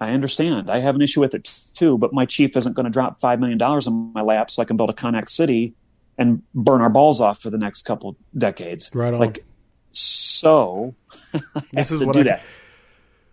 [0.00, 2.90] i understand i have an issue with it too but my chief isn't going to
[2.90, 5.74] drop five million dollars in my lap so i can build a connex city
[6.16, 9.18] and burn our balls off for the next couple decades Right on.
[9.20, 9.44] like
[9.90, 10.94] so
[11.72, 12.42] This is what do I that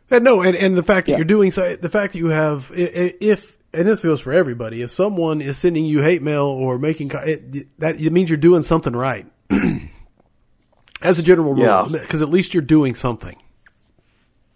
[0.10, 1.18] And no, and, and the fact that Yeah.
[1.20, 4.92] you're doing so, the fact that you have, if, and this goes for everybody, if
[4.92, 8.94] someone is sending you hate mail or making, it, that it means you're doing something
[8.94, 9.26] right.
[11.02, 11.88] As a general rule, Yeah.
[11.90, 13.38] because at least you're doing something.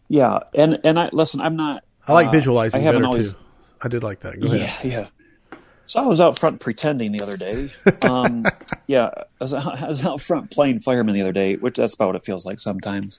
[0.10, 3.40] yeah and and i listen i'm not I like uh, visualizing i better always too.
[3.82, 4.40] I did like that.
[4.40, 4.86] Go ahead.
[4.86, 5.58] Yeah, yeah.
[5.86, 7.70] So I was out front pretending the other day.
[8.06, 8.46] Um,
[8.88, 12.08] yeah, I was, I was out front playing fireman the other day, which that's about
[12.08, 13.18] what it feels like sometimes.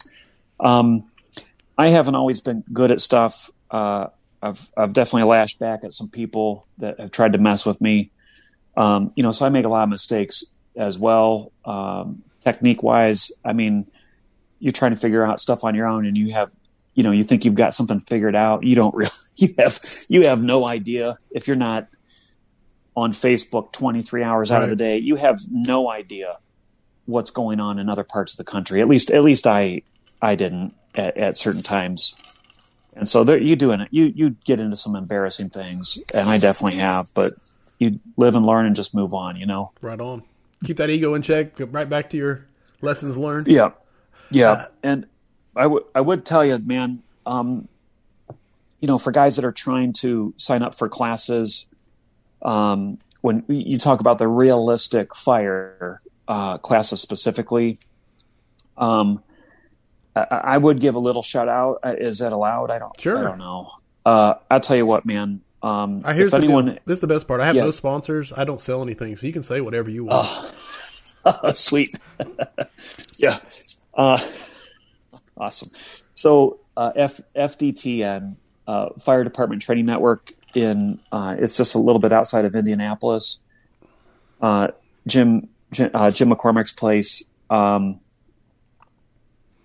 [0.61, 1.05] Um,
[1.77, 3.51] I haven't always been good at stuff.
[3.71, 4.07] Uh,
[4.45, 8.11] I've I've definitely lashed back at some people that have tried to mess with me.
[8.77, 10.45] Um, you know, so I make a lot of mistakes
[10.77, 11.53] as well.
[11.65, 13.87] Um, technique wise, I mean,
[14.59, 16.51] you're trying to figure out stuff on your own, and you have,
[16.95, 18.65] you know, you think you've got something figured out.
[18.65, 19.11] You don't really.
[19.37, 21.89] You have you have no idea if you're not
[22.95, 24.99] on Facebook 23 hours out of the day.
[24.99, 26.39] You have no idea
[27.07, 28.81] what's going on in other parts of the country.
[28.81, 29.83] At least at least I
[30.23, 32.15] I didn't at, at certain times.
[32.97, 33.89] And so there, you doing it.
[33.91, 37.09] You you get into some embarrassing things, and I definitely have.
[37.15, 37.33] But
[37.79, 39.37] you live and learn and just move on.
[39.37, 39.73] You know.
[39.81, 40.23] Right on.
[40.65, 41.57] Keep that ego in check.
[41.57, 42.47] Get right back to your
[42.81, 43.49] lessons learned.
[43.49, 43.71] Yeah,
[44.31, 45.07] yeah, and
[45.57, 47.03] I would I would tell you, man.
[47.27, 47.69] Um,
[48.81, 51.67] you know, for guys that are trying to sign up for classes,
[52.43, 57.79] um, when you talk about the realistic fire uh, classes specifically,
[58.77, 59.23] um,
[60.17, 61.81] I, I would give a little shout out.
[61.85, 62.71] Uh, Is that allowed?
[62.71, 62.99] I don't.
[63.01, 63.19] Sure.
[63.19, 63.71] I don't know.
[64.07, 65.41] Uh, I'll tell you what, man.
[65.63, 66.79] Um, I if the anyone.
[66.85, 67.41] This is the best part.
[67.41, 67.65] I have Yeah.
[67.65, 68.33] no sponsors.
[68.33, 70.55] I don't sell anything, so you can say whatever you want.
[71.57, 71.99] Sweet.
[73.19, 73.39] yeah.
[73.95, 74.19] Uh,
[75.39, 75.71] awesome.
[76.15, 78.37] So uh, F- FDTN,
[78.69, 83.41] uh, Fire Department Training Network, in uh, it's just a little bit outside of Indianapolis.
[84.41, 84.69] Uh,
[85.07, 87.25] Jim Jim, uh, Jim McCormick's place.
[87.51, 88.01] Um,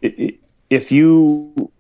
[0.01, 1.71] if you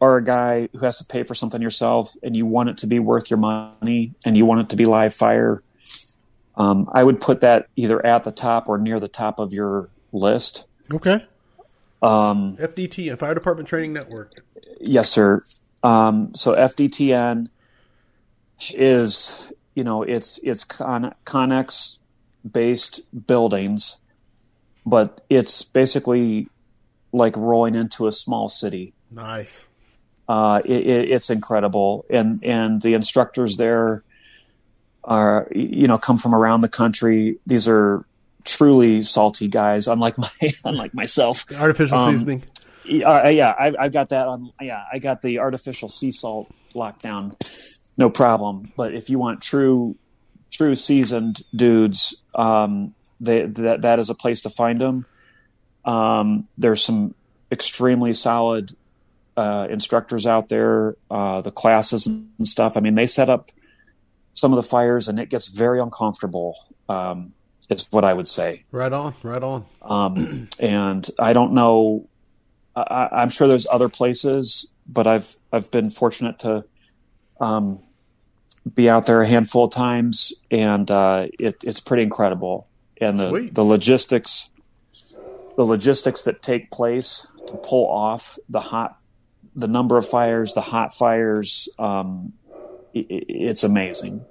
[0.00, 2.86] are a guy who has to pay for something yourself and you want it to
[2.86, 5.62] be worth your money and you want it to be live fire,
[6.56, 9.88] um, I would put that either at the top or near the top of your
[10.12, 10.64] list.
[10.92, 11.24] Okay.
[12.02, 14.32] Um, FDTN Fire Department Training Network.
[14.80, 15.40] yes, sir.
[15.82, 17.48] Um, so FDTN
[18.74, 21.98] is, you know, it's it's con- Connex
[22.50, 23.98] based buildings,
[24.84, 26.48] but it's basically
[27.16, 28.92] like rolling into a small city.
[29.10, 29.66] Nice.
[30.28, 34.02] Uh, it, it, it's incredible, and and the instructors there
[35.04, 37.38] are you know come from around the country.
[37.46, 38.04] These are
[38.44, 40.30] truly salty guys, unlike my
[40.64, 41.44] unlike myself.
[41.58, 42.44] Artificial um, seasoning.
[43.04, 44.52] Uh, yeah, I, I got that on.
[44.60, 47.36] Yeah, I got the artificial sea salt locked down,
[47.96, 48.72] no problem.
[48.76, 49.96] But if you want true,
[50.50, 55.06] true seasoned dudes, um, they, that that is a place to find them.
[55.86, 57.14] Um, there's some
[57.50, 58.76] extremely solid
[59.36, 60.96] uh, instructors out there.
[61.10, 62.76] Uh, the classes and stuff.
[62.76, 63.50] I mean, they set up
[64.34, 66.56] some of the fires, and it gets very uncomfortable.
[66.88, 67.32] Um,
[67.68, 68.64] is what I would say.
[68.70, 69.64] Right on, right on.
[69.82, 72.08] Um, and I don't know.
[72.74, 76.64] I, I'm sure there's other places, but I've I've been fortunate to
[77.40, 77.80] um,
[78.74, 82.68] be out there a handful of times, and uh, it, it's pretty incredible.
[83.00, 83.54] And the Sweet.
[83.54, 84.50] the logistics,
[85.56, 89.00] the logistics that take place to pull off the hot,
[89.54, 92.32] the number of fires, the hot fires, um,
[92.94, 94.24] it, it's amazing.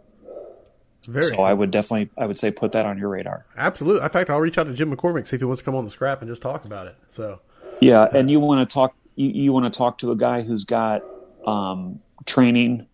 [1.08, 1.42] Very so.
[1.44, 3.46] I would definitely, I would say, put that on your radar.
[3.58, 4.04] Absolutely.
[4.04, 5.86] In fact, I'll reach out to Jim McCormick see if he wants to come on
[5.86, 6.96] the scrap and just talk about it.
[7.10, 7.42] So,
[7.80, 10.42] yeah, uh, and you want to talk, you, you want to talk to a guy
[10.42, 11.04] who's got
[11.46, 12.88] um, training,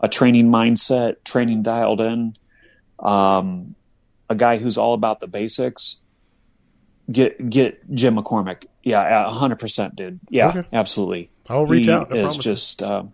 [0.00, 2.36] a training mindset, training dialed in,
[2.98, 3.76] um,
[4.28, 5.98] a guy who's all about the basics.
[7.10, 8.66] Get get Jim McCormick.
[8.82, 10.20] Yeah, hundred percent, dude.
[10.28, 10.68] Yeah, okay.
[10.72, 11.30] absolutely.
[11.48, 12.12] I'll reach he out.
[12.12, 12.82] I is just.
[12.82, 13.12] Um,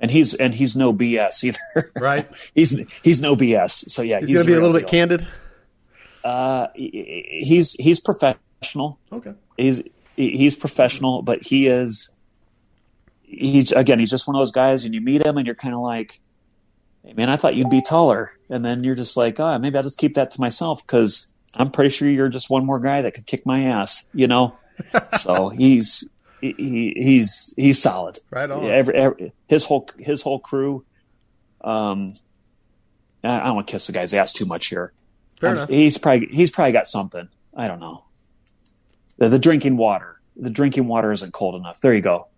[0.00, 1.44] and he's and he's no BS
[1.76, 1.92] either.
[1.94, 2.28] Right.
[2.54, 3.90] he's he's no BS.
[3.90, 4.82] So yeah, he's, he's gonna be a little deal.
[4.82, 5.26] bit candid.
[6.24, 8.98] Uh, he's he's professional.
[9.12, 9.32] Okay.
[9.56, 9.82] He's
[10.16, 12.14] he's professional, but he is.
[13.22, 13.98] He's again.
[13.98, 16.20] He's just one of those guys, and you meet him, and you're kind of like,
[17.04, 19.82] "Hey, man, I thought you'd be taller," and then you're just like, "Oh, maybe I'll
[19.82, 23.14] just keep that to myself because I'm pretty sure you're just one more guy that
[23.14, 24.56] could kick my ass," you know.
[25.16, 26.08] so he's
[26.40, 28.18] he, he's he's solid.
[28.30, 28.64] Right on.
[28.64, 30.84] Every, every, his whole his whole crew.
[31.62, 32.14] Um,
[33.22, 34.92] I, don't want to kiss the guy's ass too much here.
[35.40, 35.68] Fair um, enough.
[35.68, 37.28] He's probably he's probably got something.
[37.56, 38.04] I don't know.
[39.18, 40.20] The, the, drinking water.
[40.36, 41.80] The drinking water isn't cold enough.
[41.80, 42.28] There you go.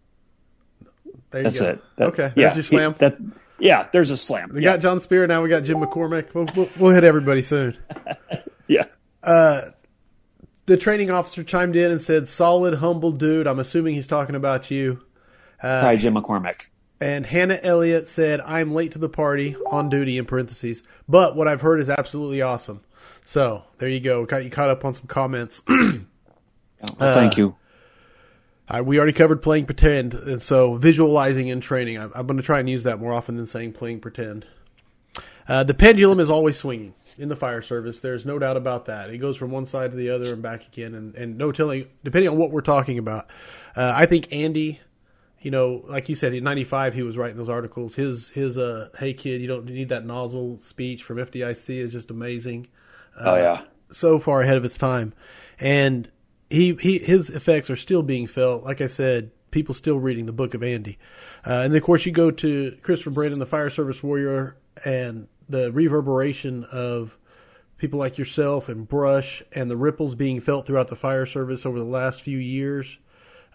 [1.31, 1.71] There That's go.
[1.71, 1.85] it.
[1.97, 2.33] That, okay.
[2.35, 2.55] Yeah.
[2.55, 2.95] your slam.
[2.99, 3.19] That,
[3.59, 3.87] yeah.
[3.93, 4.51] There's a slam.
[4.53, 4.73] We yeah.
[4.73, 5.27] got John Spear.
[5.27, 6.35] Now we got Jim McCormick.
[6.35, 7.77] We'll, we'll, we'll hit everybody soon.
[8.67, 8.85] yeah.
[9.23, 9.71] Uh,
[10.67, 14.71] the training officer chimed in and said, "Solid, humble dude." I'm assuming he's talking about
[14.71, 15.03] you.
[15.63, 16.67] Uh, Hi, Jim McCormick.
[17.01, 21.49] And Hannah Elliott said, "I'm late to the party, on duty." In parentheses, but what
[21.49, 22.81] I've heard is absolutely awesome.
[23.25, 24.25] So there you go.
[24.25, 25.63] Got you caught up on some comments.
[25.69, 26.05] well,
[26.99, 27.57] thank you.
[28.69, 31.99] Uh, we already covered playing pretend, and so visualizing and training.
[31.99, 34.47] I'm, I'm going to try and use that more often than saying playing pretend.
[35.49, 38.01] Uh, the pendulum is always swinging in the fire service.
[38.01, 39.11] There's no doubt about that.
[39.11, 41.87] It goes from one side to the other and back again, and, and no telling,
[42.05, 43.27] depending on what we're talking about.
[43.77, 44.81] Uh, I think Andy,
[45.41, 47.95] you know, like you said, in '95 he was writing those articles.
[47.95, 52.11] His his uh, "Hey kid, you don't need that nozzle" speech from FDIC is just
[52.11, 52.69] amazing.
[53.19, 55.13] Uh, oh yeah, so far ahead of its time,
[55.59, 56.11] and
[56.51, 58.65] he he his effects are still being felt.
[58.65, 60.99] Like I said, people still reading the Book of Andy,
[61.47, 65.73] uh, and of course you go to Christopher Brennan, the fire service warrior, and the
[65.73, 67.17] reverberation of
[67.79, 71.79] people like yourself and Brush and the ripples being felt throughout the fire service over
[71.79, 72.99] the last few years.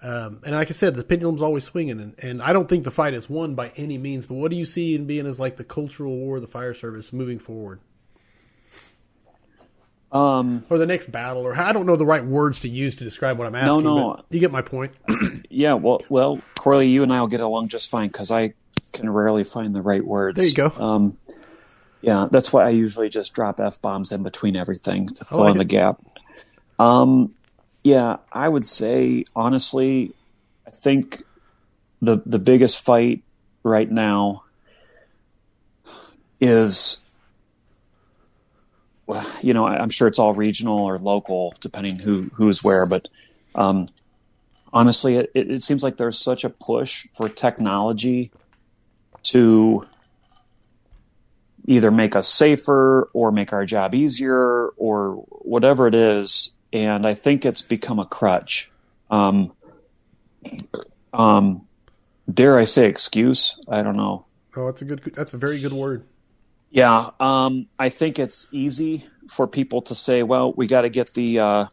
[0.02, 2.91] Um, and like I said, the pendulum's always swinging, and, and I don't think the
[2.91, 4.28] fight is won by any means.
[4.28, 6.73] But what do you see in being as like the cultural war of the fire
[6.73, 7.80] service moving forward?
[10.12, 13.04] Um, or the next battle, or I don't know the right words to use to
[13.04, 13.84] describe what I'm asking.
[13.84, 14.93] No, no, you get my point.
[15.50, 18.54] yeah, well, well, Corley, you and I will get along just fine because I
[18.93, 20.38] can rarely find the right words.
[20.38, 20.69] There you go.
[20.82, 21.17] Um,
[22.07, 25.51] yeah, that's why I usually just drop f bombs in between everything to fill like
[25.51, 26.01] in the gap.
[26.79, 27.33] Um,
[27.83, 30.13] yeah, I would say honestly,
[30.65, 31.21] I think
[32.01, 33.23] the the biggest fight
[33.61, 34.45] right now
[36.39, 37.01] is
[39.05, 42.87] well, you know, I'm sure it's all regional or local, depending who who's where.
[42.87, 43.10] But
[43.53, 43.89] um,
[44.71, 48.31] honestly, it, it seems like there's such a push for technology
[49.23, 49.85] to
[51.67, 56.53] either make us safer or make our job easier or whatever it is.
[56.73, 58.71] And I think it's become a crutch.
[59.11, 59.51] Um,
[61.13, 61.67] um,
[62.31, 63.59] dare I say excuse?
[63.67, 64.25] I don't know.
[64.55, 65.03] Oh, that's a good.
[65.13, 66.03] That's a very good word.
[66.71, 71.13] Yeah, um, I think it's easy for people to say, "Well, we got to get
[71.13, 71.65] the, uh,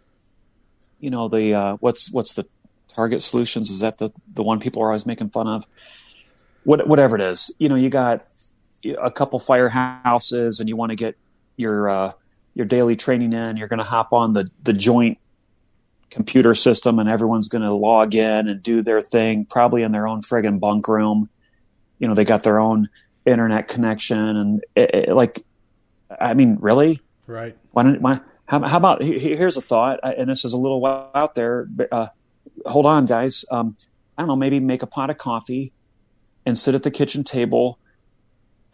[1.01, 2.47] you know, the uh, what's what's the
[2.88, 3.70] Target Solutions?
[3.70, 5.66] Is that the the one people are always making fun of?
[6.64, 8.22] What, whatever it is, you know, you got
[8.85, 11.16] a couple firehouses and you want to get
[11.57, 12.12] your uh,
[12.55, 15.18] your daily training in, you're going to hop on the the joint
[16.11, 20.07] computer system and everyone's going to log in and do their thing, probably in their
[20.07, 21.28] own friggin' bunk room.
[21.99, 22.89] You know, they got their own
[23.26, 25.45] internet connection and it, it, like,
[26.20, 27.01] I mean, really?
[27.26, 27.57] Right.
[27.72, 31.35] Why don't, why, how, how about, here's a thought, and this is a little out
[31.35, 31.66] there.
[31.68, 32.09] But, uh,
[32.64, 33.45] hold on, guys.
[33.51, 33.76] Um,
[34.16, 35.72] I don't know, maybe make a pot of coffee
[36.47, 37.78] and sit at the kitchen table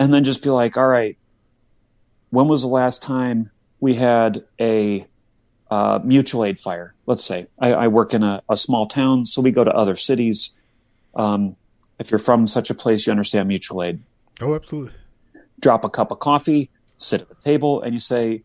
[0.01, 1.19] and then just be like, all right,
[2.31, 5.07] when was the last time we had a
[5.71, 6.95] uh, mutual aid fire?
[7.05, 9.95] Let's say I, I work in a, a, small town, so we go to other
[9.95, 10.55] cities.
[11.15, 11.55] Um,
[11.99, 14.01] if you're from such a place, you understand mutual aid.
[14.41, 14.95] Oh, absolutely.
[15.61, 18.43] Drop a cup of coffee, sit at the table, and you say,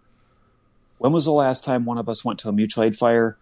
[0.97, 3.37] when was the last time one of us went to a mutual aid fire?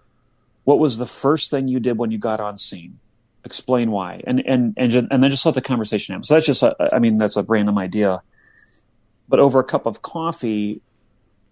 [0.66, 3.00] What was the first thing you did when you got on scene?
[3.46, 6.24] Explain why, and and and and then just let the conversation happen.
[6.24, 8.22] So that's just, a, I mean, that's a random idea.
[9.28, 10.82] But over a cup of coffee,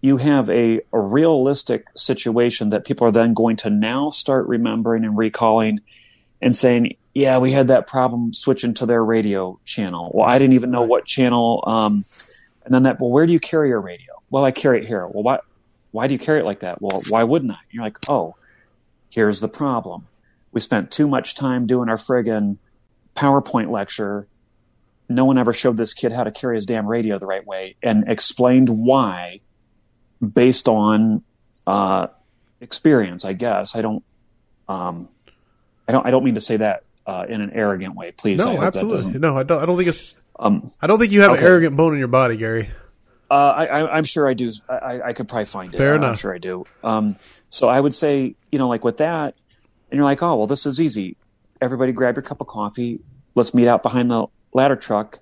[0.00, 5.04] you have a, a realistic situation that people are then going to now start remembering
[5.04, 5.80] and recalling
[6.40, 10.10] and saying, yeah, we had that problem switching to their radio channel.
[10.14, 11.62] Well, I didn't even know what channel.
[11.66, 12.02] Um,
[12.64, 14.14] and then that, well, where do you carry your radio?
[14.30, 15.06] Well, I carry it here.
[15.06, 15.38] Well, why,
[15.90, 16.80] why do you carry it like that?
[16.80, 17.56] Well, why wouldn't I?
[17.56, 18.34] And you're like, oh,
[19.10, 20.06] here's the problem.
[20.52, 22.58] We spent too much time doing our friggin'
[23.16, 24.28] PowerPoint lecture.
[25.08, 27.76] No one ever showed this kid how to carry his damn radio the right way
[27.82, 29.40] and explained why
[30.20, 31.22] based on
[31.66, 32.06] uh,
[32.60, 33.74] experience, I guess.
[33.74, 34.04] I don't,
[34.68, 35.08] um,
[35.88, 38.12] I don't, I don't mean to say that uh, in an arrogant way.
[38.12, 39.36] Please, no, absolutely, no.
[39.36, 39.62] I don't.
[39.62, 40.14] I don't think it's.
[40.38, 41.40] Um, I don't think you have okay.
[41.40, 42.70] an arrogant bone in your body, Gary.
[43.30, 44.52] Uh, I, am sure I do.
[44.68, 45.76] I, I, could probably find it.
[45.78, 46.10] Fair enough.
[46.10, 46.66] I'm sure I do.
[46.84, 47.16] Um,
[47.48, 49.36] so I would say, you know, like with that,
[49.92, 51.18] and you're like, oh, well, this is easy.
[51.60, 53.00] Everybody grab your cup of coffee.
[53.34, 55.20] Let's meet out behind the ladder truck.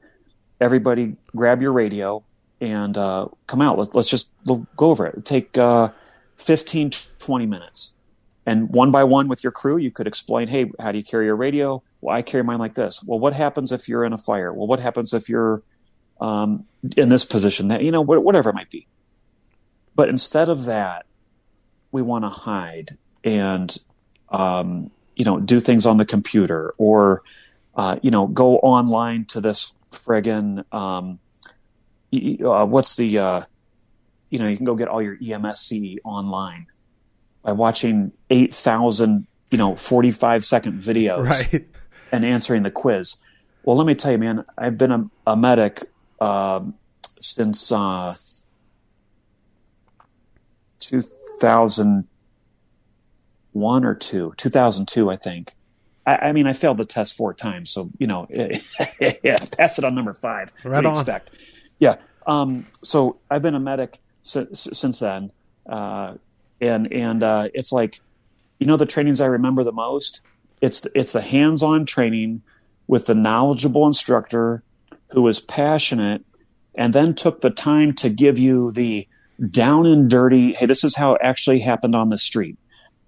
[0.61, 2.23] Everybody grab your radio
[2.61, 3.79] and uh, come out.
[3.79, 5.25] Let's, let's just go over it.
[5.25, 5.89] Take uh,
[6.37, 7.95] 15, 20 minutes.
[8.47, 11.27] And one by one with your crew, you could explain, hey, how do you carry
[11.27, 11.83] your radio?
[12.01, 13.03] Well, I carry mine like this.
[13.03, 14.53] Well, what happens if you're in a fire?
[14.53, 15.65] Well, what happens if you're
[16.21, 16.65] um,
[16.97, 17.69] in this position?
[17.69, 18.87] That you know, whatever it might be.
[19.97, 21.07] But instead of that,
[21.91, 23.77] we want to hide and
[24.31, 27.23] um, you know, do things on the computer or,
[27.75, 31.19] uh, you know, go online to this friggin' um,
[32.13, 33.43] uh, what's the, uh,
[34.29, 36.67] you know, you can go get all your EMSC online
[37.43, 41.67] by watching 8,000, you know, 45 second videos right.
[42.13, 43.17] and answering the quiz.
[43.63, 45.83] Well, let me tell you, man, I've been a, a medic
[46.21, 46.75] um,
[47.21, 48.15] since uh,
[50.81, 52.07] 2000
[53.53, 55.55] one or two, 2002, I think.
[56.07, 58.27] I, I mean, I failed the test four times, so you know,
[59.23, 60.53] yes, pass it on number five.
[60.65, 60.93] Right on.
[60.93, 61.31] Expect.
[61.79, 61.97] Yeah.
[62.27, 65.33] Um, so I've been a medic since then,
[65.69, 66.15] uh,
[66.61, 68.01] and and uh, it's like,
[68.59, 70.21] you know, the trainings I remember the most.
[70.61, 72.43] It's the, it's the hands-on training
[72.87, 74.63] with the knowledgeable instructor
[75.13, 76.25] who was passionate,
[76.75, 79.09] and then took the time to give you the
[79.51, 80.53] down and dirty.
[80.53, 82.59] Hey, this is how it actually happened on the street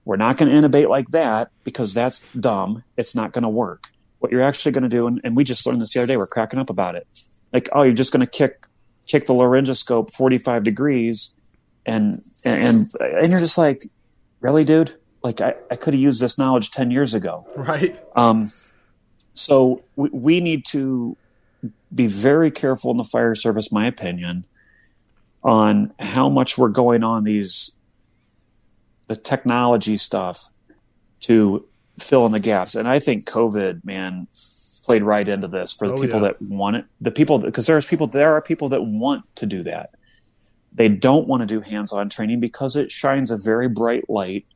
[0.05, 2.83] we're not going to intubate like that because that's dumb.
[2.97, 3.89] It's not going to work.
[4.19, 6.17] What you're actually going to do, and, and we just learned this the other day.
[6.17, 7.07] We're cracking up about it.
[7.53, 8.67] Like, oh, you're just going to kick
[9.07, 11.35] kick the laryngoscope 45 degrees
[11.85, 13.83] and and and you're just like
[14.41, 18.49] really dude like i, I could have used this knowledge 10 years ago right um
[19.35, 21.17] so we, we need to
[21.95, 24.45] be very careful in the fire service my opinion
[25.43, 27.73] on how much we're going on these
[29.13, 30.51] the technology stuff
[31.21, 31.67] to
[31.99, 34.27] fill in the gaps and i think covid man
[34.83, 36.29] played right into this for the oh, people yeah.
[36.29, 36.85] that want it.
[37.01, 39.91] The people because there's people there are people that want to do that.
[40.75, 44.47] They don't want to do hands-on training because it shines a very bright light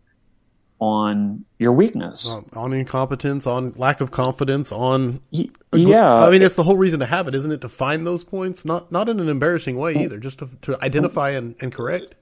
[0.78, 6.14] on your weakness, on incompetence, on lack of confidence, on yeah.
[6.14, 7.60] I mean, it's the whole reason to have it, isn't it?
[7.60, 11.30] To find those points, not not in an embarrassing way either, just to, to identify
[11.30, 12.14] and, and correct.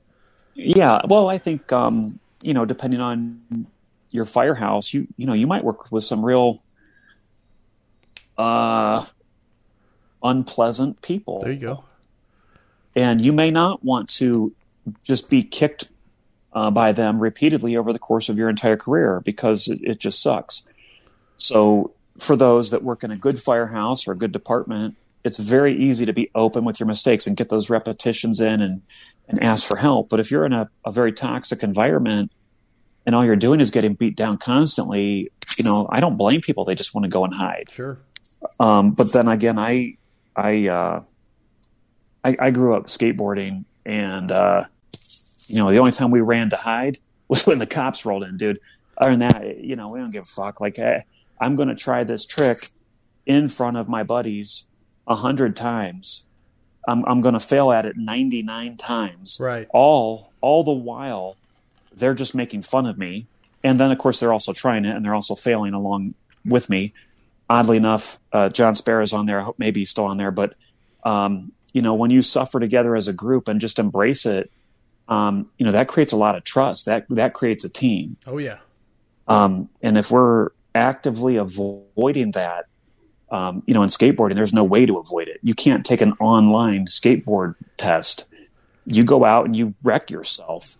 [0.55, 3.67] Yeah, well, I think um, you know, depending on
[4.11, 6.63] your firehouse, you you know, you might work with some real
[8.37, 9.05] uh,
[10.23, 11.41] unpleasant people.
[11.41, 11.85] There you go.
[12.95, 14.53] And you may not want to
[15.03, 15.89] just be kicked
[16.53, 20.23] uh, by them repeatedly over the course of your entire career because it, it just
[20.23, 20.65] sucks.
[21.39, 25.77] So, for those that work in a good firehouse or a good department, it's very
[25.77, 28.83] easy to be open with your mistakes and get those repetitions in and,
[29.29, 30.09] and ask for help.
[30.09, 32.33] But if you're in a, a very toxic environment
[33.07, 36.65] and all you're doing is getting beat down constantly, you know, I don't blame people.
[36.65, 37.71] They just want to go and hide.
[37.71, 37.99] Sure.
[38.61, 39.97] Um, but then again, I,
[40.37, 41.05] I, uh,
[42.23, 44.65] I, I, grew up skateboarding and, uh,
[45.47, 46.99] you know, the only time we ran to hide
[47.29, 48.61] was when the cops rolled in, dude.
[48.99, 50.61] other than that, you know, we don't give a fuck.
[50.61, 51.05] Like, I,
[51.41, 52.71] I'm going to try this trick
[53.27, 54.67] in front of my buddies
[55.07, 56.25] a hundred times.
[56.87, 59.39] I'm, I'm going to fail at it 99 times.
[59.41, 59.67] Right.
[59.71, 61.37] All, all the while
[61.93, 63.27] they're just making fun of me.
[63.63, 66.15] And then of course they're also trying it and they're also failing along
[66.45, 66.93] with me.
[67.49, 69.41] Oddly enough, uh, John Sparrow's on there.
[69.41, 70.55] I hope maybe he's still on there, but,
[71.05, 74.51] um, you know, when you suffer together as a group and just embrace it,
[75.09, 76.87] um, you know, that creates a lot of trust.
[76.87, 78.17] That, that creates a team.
[78.27, 78.59] Oh yeah.
[79.29, 82.67] Um, and if we're actively avoiding that,
[83.31, 85.41] um, you know, in skateboarding, there's no way to avoid it.
[85.43, 88.25] You can't take an online skateboard test.
[88.87, 90.77] You go out and you wreck yourself,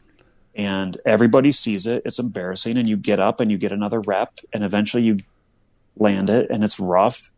[0.55, 2.03] and everybody sees it.
[2.05, 5.19] It's embarrassing, and you get up and you get another rep, and eventually you
[5.97, 7.31] land it, and it's rough.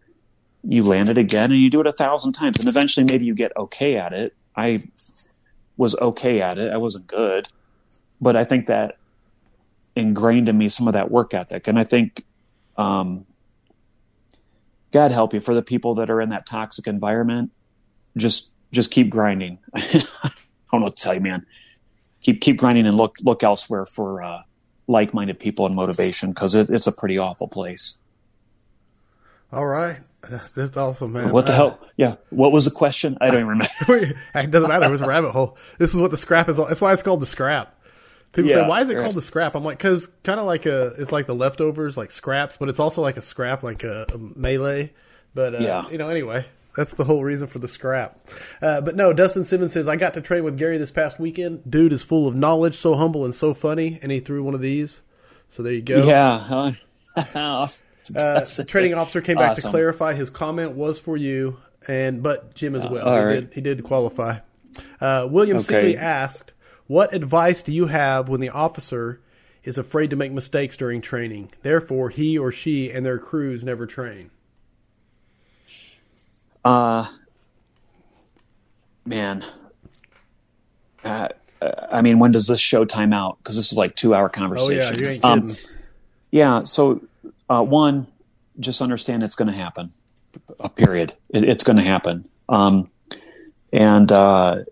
[0.62, 3.34] You land it again, and you do it a thousand times, and eventually maybe you
[3.34, 4.34] get okay at it.
[4.56, 4.82] I
[5.76, 6.72] was okay at it.
[6.72, 7.48] I wasn't good,
[8.20, 8.96] but I think that
[9.94, 11.68] ingrained in me some of that work ethic.
[11.68, 12.24] And I think,
[12.76, 13.24] um,
[14.96, 17.50] God help you for the people that are in that toxic environment.
[18.16, 19.58] Just, just keep grinding.
[19.74, 20.06] I
[20.72, 21.44] don't know what to tell you, man.
[22.22, 24.40] Keep, keep grinding and look, look elsewhere for, uh,
[24.86, 27.98] like-minded people and motivation because it, it's a pretty awful place.
[29.52, 29.98] All right.
[30.30, 31.30] That's awesome, man.
[31.30, 31.80] What the uh, hell?
[31.98, 32.14] Yeah.
[32.30, 33.18] What was the question?
[33.20, 34.16] I don't even remember.
[34.34, 34.86] it doesn't matter.
[34.86, 35.58] It was a rabbit hole.
[35.76, 36.58] This is what the scrap is.
[36.58, 37.75] All, That's why it's called the scrap.
[38.36, 39.02] People yeah, say, "Why is it right.
[39.02, 42.10] called the scrap?" I'm like, "Cause kind of like a, it's like the leftovers, like
[42.10, 44.92] scraps, but it's also like a scrap, like a, a melee."
[45.34, 45.88] But uh, yeah.
[45.88, 46.44] you know, anyway,
[46.76, 48.18] that's the whole reason for the scrap.
[48.60, 51.62] Uh, but no, Dustin Simmons says, "I got to train with Gary this past weekend.
[51.68, 54.60] Dude is full of knowledge, so humble and so funny." And he threw one of
[54.60, 55.00] these.
[55.48, 56.06] So there you go.
[56.06, 56.72] Yeah.
[57.34, 57.86] awesome.
[58.14, 59.62] uh, training officer came back awesome.
[59.62, 61.56] to clarify his comment was for you,
[61.88, 63.06] and but Jim as uh, well.
[63.06, 63.40] He, right.
[63.40, 64.40] did, he did qualify.
[65.00, 65.64] Uh, William okay.
[65.64, 66.52] Seeley asked,
[66.86, 69.20] what advice do you have when the officer
[69.64, 71.50] is afraid to make mistakes during training?
[71.62, 74.30] Therefore, he or she and their crews never train.
[76.64, 77.08] Uh,
[79.04, 79.44] man.
[81.04, 81.28] Uh,
[81.90, 83.38] I mean, when does this show time out?
[83.38, 84.94] Because this is like two hour conversation.
[84.94, 85.56] Oh, yeah, you ain't um, kidding.
[85.56, 85.56] Um,
[86.30, 87.00] yeah, so
[87.48, 88.08] uh, one,
[88.58, 89.92] just understand it's going to happen.
[90.60, 91.14] A period.
[91.30, 92.28] It, it's going to happen.
[92.48, 92.90] Um,
[93.72, 94.64] and uh,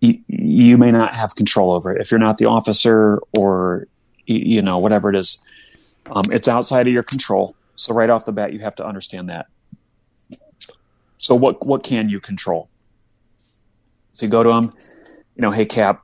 [0.00, 3.88] you, you may not have control over it if you're not the officer or
[4.26, 5.42] you know whatever it is.
[6.10, 7.54] Um, it's outside of your control.
[7.76, 9.46] So right off the bat, you have to understand that.
[11.18, 12.68] So what what can you control?
[14.12, 14.72] So you go to them,
[15.36, 16.02] you know, hey Cap,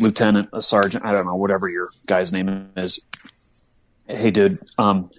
[0.00, 3.00] Lieutenant, a Sergeant, I don't know, whatever your guy's name is.
[4.08, 5.10] Hey dude, um,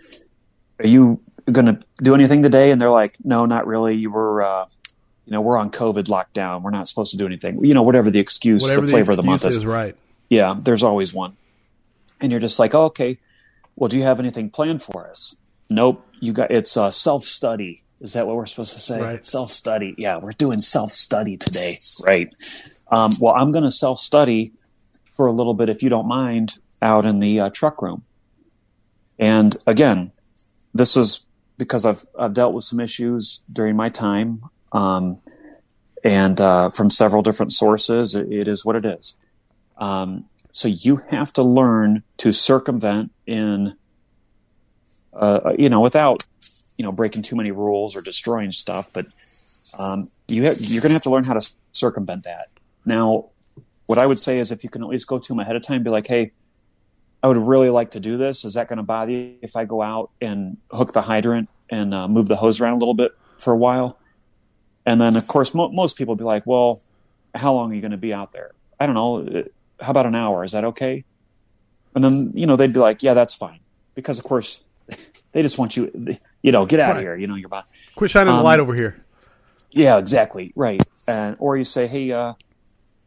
[0.80, 1.20] are you
[1.52, 2.72] gonna do anything today?
[2.72, 3.96] And they're like, no, not really.
[3.96, 4.66] You were uh,
[5.26, 6.62] you know, we're on COVID lockdown.
[6.62, 7.64] We're not supposed to do anything.
[7.64, 9.58] You know, whatever the excuse, whatever the flavor the of the month is.
[9.58, 9.66] is.
[9.66, 9.96] Right.
[10.30, 11.38] Yeah, there's always one.
[12.20, 13.20] And you're just like, oh, okay.
[13.76, 15.36] Well, do you have anything planned for us?
[15.70, 16.06] Nope.
[16.20, 17.84] You got it's uh, self study.
[18.02, 19.02] Is that what we're supposed to say?
[19.02, 19.26] Right.
[19.26, 19.96] Self study.
[19.98, 21.80] Yeah, we're doing self study today.
[22.06, 22.34] Right.
[22.92, 24.52] Um, well, I'm going to self study
[25.16, 28.04] for a little bit, if you don't mind, out in the uh, truck room.
[29.18, 30.12] And again,
[30.74, 31.26] this is
[31.58, 34.44] because I've I've dealt with some issues during my time
[34.74, 35.20] um,
[36.04, 38.16] and uh, from several different sources.
[38.16, 39.16] It, is what it is.
[39.78, 43.76] Um, so you have to learn to circumvent in,
[45.14, 46.26] uh, you know, without,
[46.78, 48.92] you know, breaking too many rules or destroying stuff.
[48.92, 49.06] But
[49.78, 52.50] um, you have, you're going to have to learn how to circumvent that.
[52.86, 53.30] Now,
[53.86, 55.62] what I would say is if you can at least go to them ahead of
[55.62, 56.32] time, be like, hey,
[57.22, 58.44] I would really like to do this.
[58.44, 61.94] Is that going to bother you if I go out and hook the hydrant and
[61.94, 63.98] uh, move the hose around a little bit for a while?
[64.86, 66.82] And then, of course, mo- most people be like, well,
[67.34, 68.52] how long are you going to be out there?
[68.80, 69.44] I don't know.
[69.80, 70.44] How about an hour?
[70.44, 71.04] Is that okay?
[71.96, 73.60] And then, you know, they'd be like, yeah, that's fine.
[73.96, 74.62] Because, of course,
[75.32, 76.98] they just want you, you know, get out right.
[76.98, 77.16] of here.
[77.16, 77.66] You know, you're about.
[77.96, 79.04] Quit shining um, the light over here.
[79.72, 80.52] Yeah, exactly.
[80.56, 80.82] Right.
[81.08, 82.34] And, or you say, hey, uh,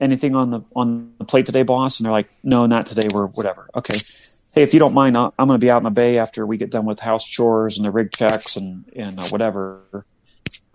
[0.00, 1.98] anything on the on the plate today, boss?
[1.98, 3.08] And they're like, no, not today.
[3.12, 3.68] We're whatever.
[3.74, 3.98] Okay.
[4.52, 6.46] Hey, if you don't mind, i am going to be out in the bay after
[6.46, 10.06] we get done with house chores and the rig checks and and uh, whatever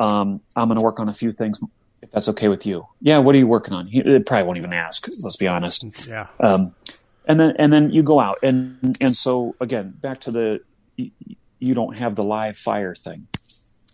[0.01, 1.59] um, I'm going to work on a few things
[2.01, 2.87] if that's okay with you.
[3.01, 3.85] Yeah, what are you working on?
[3.87, 5.07] He probably won't even ask.
[5.21, 5.85] Let's be honest.
[6.09, 6.27] Yeah.
[6.39, 6.73] Um,
[7.27, 10.59] and then and then you go out and and so again back to the
[10.97, 13.27] you don't have the live fire thing.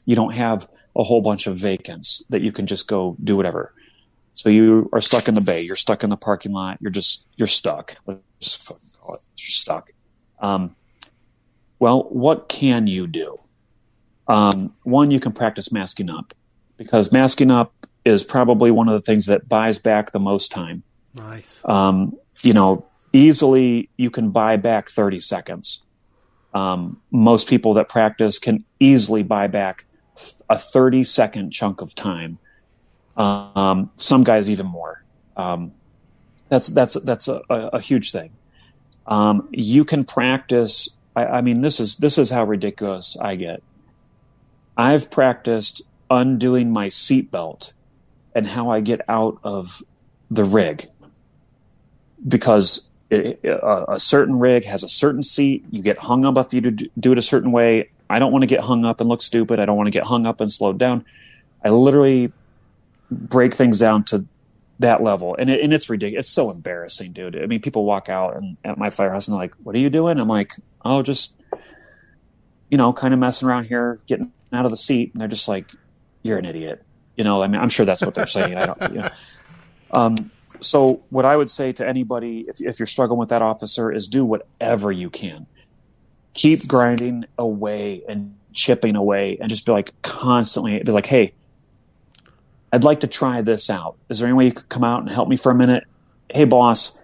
[0.05, 3.73] You don't have a whole bunch of vacants that you can just go do whatever.
[4.33, 5.61] So you are stuck in the bay.
[5.61, 6.77] You're stuck in the parking lot.
[6.79, 7.97] You're just you're stuck.
[8.05, 8.67] Let's just
[8.99, 9.21] call it.
[9.35, 9.91] You're stuck.
[10.39, 10.75] Um,
[11.79, 13.39] well, what can you do?
[14.27, 16.33] Um, one, you can practice masking up
[16.77, 17.73] because masking up
[18.05, 20.83] is probably one of the things that buys back the most time.
[21.13, 21.61] Nice.
[21.65, 25.83] Um, you know, easily you can buy back 30 seconds.
[26.53, 29.85] Um, most people that practice can easily buy back
[30.49, 32.39] a 30 second chunk of time.
[33.15, 35.03] Um, some guys even more.
[35.35, 35.73] Um,
[36.49, 38.31] that's that's that's a, a huge thing.
[39.05, 40.89] Um, you can practice.
[41.15, 43.61] I, I mean, this is this is how ridiculous I get.
[44.77, 47.73] I've practiced undoing my seatbelt
[48.35, 49.83] and how I get out of
[50.29, 50.87] the rig
[52.25, 55.65] because it, a, a, certain rig has a certain seat.
[55.71, 57.89] You get hung up if you do, do it a certain way.
[58.09, 59.59] I don't want to get hung up and look stupid.
[59.59, 61.05] I don't want to get hung up and slowed down.
[61.63, 62.31] I literally
[63.09, 64.25] break things down to
[64.79, 66.27] that level, and it, and it's ridiculous.
[66.27, 67.35] It's so embarrassing, dude.
[67.35, 69.89] I mean, people walk out and at my firehouse and they're like, "What are you
[69.89, 70.53] doing?" I'm like,
[70.85, 71.33] "Oh, just
[72.69, 75.47] you know, kind of messing around here, getting out of the seat." And they're just
[75.47, 75.71] like,
[76.23, 76.83] "You're an idiot."
[77.15, 78.55] You know, I mean, I'm sure that's what they're saying.
[78.55, 78.81] I don't.
[78.81, 79.09] You know.
[79.91, 80.15] Um,
[80.59, 84.07] so what I would say to anybody, if, if you're struggling with that officer, is
[84.07, 85.45] do whatever you can.
[86.33, 91.33] Keep grinding away and chipping away, and just be like constantly be like, "Hey,
[92.71, 93.97] I'd like to try this out.
[94.09, 95.85] Is there any way you could come out and help me for a minute?
[96.29, 96.99] Hey, boss,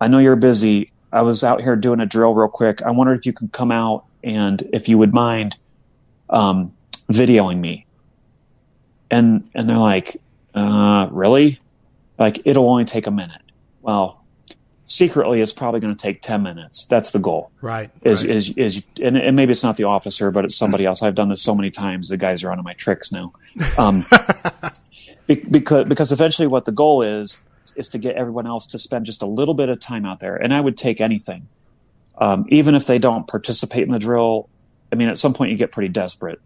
[0.00, 0.90] I know you're busy.
[1.12, 2.82] I was out here doing a drill real quick.
[2.82, 5.56] I wondered if you could come out and if you would mind
[6.30, 6.74] um,
[7.10, 7.86] videoing me.
[9.10, 10.16] And and they're like,
[10.54, 11.60] uh, really?
[12.18, 13.40] Like it'll only take a minute.
[13.80, 14.22] Well,
[14.86, 16.84] secretly, it's probably going to take ten minutes.
[16.84, 17.50] That's the goal.
[17.62, 17.90] Right.
[18.02, 18.34] Is right.
[18.34, 21.02] is is and, and maybe it's not the officer, but it's somebody else.
[21.02, 22.10] I've done this so many times.
[22.10, 23.32] The guys are onto my tricks now.
[23.78, 24.04] Um,
[25.28, 27.42] because because eventually what the goal is
[27.76, 30.36] is to get everyone else to spend just a little bit of time out there
[30.36, 31.48] and i would take anything
[32.20, 34.48] um, even if they don't participate in the drill
[34.90, 36.40] i mean at some point you get pretty desperate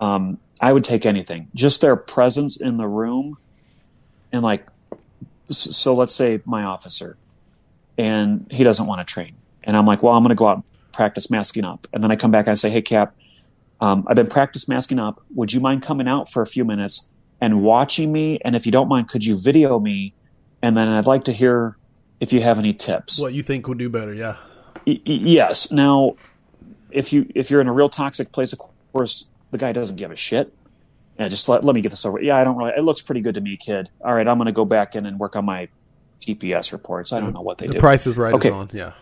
[0.00, 3.36] um, i would take anything just their presence in the room
[4.32, 4.66] and like
[5.50, 7.16] so let's say my officer
[7.98, 9.34] and he doesn't want to train
[9.64, 12.10] and i'm like well i'm going to go out and practice masking up and then
[12.10, 13.14] i come back and i say hey cap
[13.80, 17.10] um, i've been practice masking up would you mind coming out for a few minutes
[17.40, 18.38] and watching me.
[18.44, 20.14] And if you don't mind, could you video me?
[20.62, 21.76] And then I'd like to hear
[22.20, 23.18] if you have any tips.
[23.18, 24.14] What you think would do better?
[24.14, 24.36] Yeah.
[24.86, 25.70] Y- yes.
[25.70, 26.16] Now,
[26.90, 28.60] if you if you're in a real toxic place, of
[28.92, 30.52] course, the guy doesn't give a shit.
[31.18, 32.20] Yeah, just let let me get this over.
[32.20, 32.72] Yeah, I don't really.
[32.76, 33.88] It looks pretty good to me, kid.
[34.04, 35.68] All right, I'm going to go back in and work on my
[36.20, 37.12] TPS reports.
[37.12, 37.78] I don't know what they the do.
[37.78, 38.34] The price is right.
[38.34, 38.48] Okay.
[38.48, 38.70] Is on.
[38.72, 38.92] Yeah.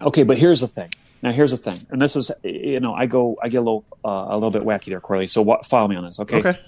[0.00, 0.90] Okay, but here's the thing.
[1.22, 3.84] Now here's the thing, and this is you know I go I get a little
[4.04, 5.28] uh, a little bit wacky there, Corley.
[5.28, 6.38] So what, follow me on this, okay?
[6.38, 6.58] Okay.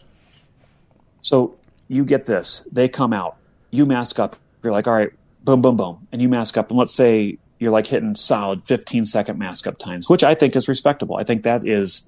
[1.22, 1.56] So
[1.88, 2.62] you get this.
[2.70, 3.36] They come out.
[3.72, 4.36] You mask up.
[4.62, 5.10] You're like, all right,
[5.42, 6.06] boom, boom, boom.
[6.12, 6.70] And you mask up.
[6.70, 10.54] And let's say you're like hitting solid 15 second mask up times, which I think
[10.54, 11.16] is respectable.
[11.16, 12.06] I think that is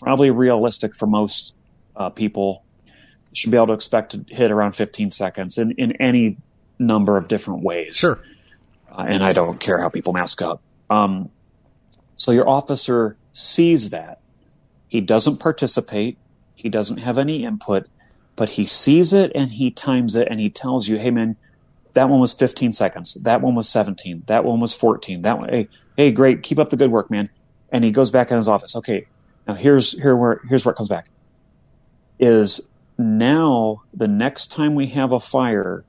[0.00, 1.54] probably realistic for most
[1.96, 2.62] uh, people.
[3.32, 6.36] Should be able to expect to hit around 15 seconds in, in any
[6.78, 7.96] number of different ways.
[7.96, 8.22] Sure.
[8.88, 10.62] Uh, and I don't care how people mask up.
[10.88, 11.30] Um,
[12.14, 14.20] so your officer sees that.
[14.86, 16.16] He doesn't participate.
[16.54, 17.88] He doesn't have any input
[18.36, 21.36] but he sees it and he times it and he tells you, hey man,
[21.94, 23.14] that one was 15 seconds.
[23.14, 24.24] That one was 17.
[24.26, 25.22] That one was 14.
[25.22, 27.30] That one, hey, hey, great, keep up the good work, man.
[27.70, 28.74] And he goes back in his office.
[28.76, 29.06] Okay,
[29.46, 31.08] now here's here where here's where it comes back.
[32.18, 32.60] Is
[32.96, 35.84] now the next time we have a fire,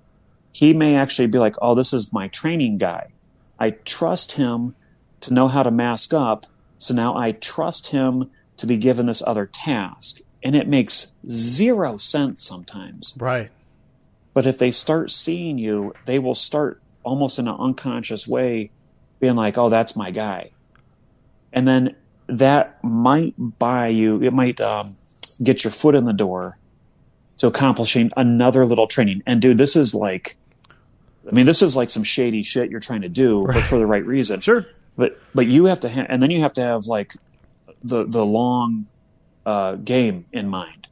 [0.51, 3.11] he may actually be like, oh, this is my training guy.
[3.59, 4.75] I trust him
[5.21, 6.45] to know how to mask up.
[6.77, 11.97] So now I trust him to be given this other task and it makes zero
[11.97, 13.15] sense sometimes.
[13.17, 13.49] Right.
[14.33, 18.69] But if they start seeing you, they will start almost in an unconscious way
[19.19, 20.51] being like, oh, that's my guy.
[21.51, 21.95] And then
[22.27, 24.95] that might buy you, it might um,
[25.43, 26.57] get your foot in the door
[27.37, 29.21] to accomplishing another little training.
[29.25, 30.37] And dude, this is like,
[31.27, 33.55] I mean, this is like some shady shit you're trying to do, right.
[33.55, 34.39] but for the right reason.
[34.39, 34.65] Sure.
[34.95, 37.13] But, but you have to, ha- and then you have to have like
[37.83, 38.87] the, the long
[39.45, 40.87] uh, game in mind.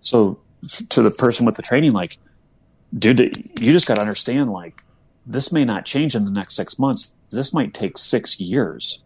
[0.00, 0.40] So
[0.90, 2.18] to the person with the training, like,
[2.94, 3.20] dude,
[3.60, 4.82] you just got to understand, like,
[5.24, 7.12] this may not change in the next six months.
[7.30, 9.02] This might take six years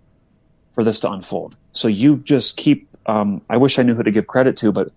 [0.76, 1.56] for this to unfold.
[1.72, 2.88] So you just keep.
[3.06, 4.92] Um, I wish I knew who to give credit to, but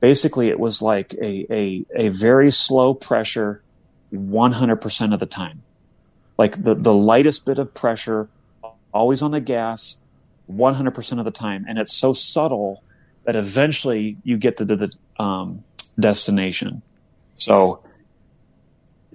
[0.00, 3.62] basically, it was like a a, a very slow pressure,
[4.10, 5.62] one hundred percent of the time,
[6.36, 8.28] like the the lightest bit of pressure,
[8.92, 9.96] always on the gas,
[10.46, 12.82] one hundred percent of the time, and it's so subtle
[13.24, 15.62] that eventually you get to the um,
[15.98, 16.82] destination.
[17.36, 17.78] So,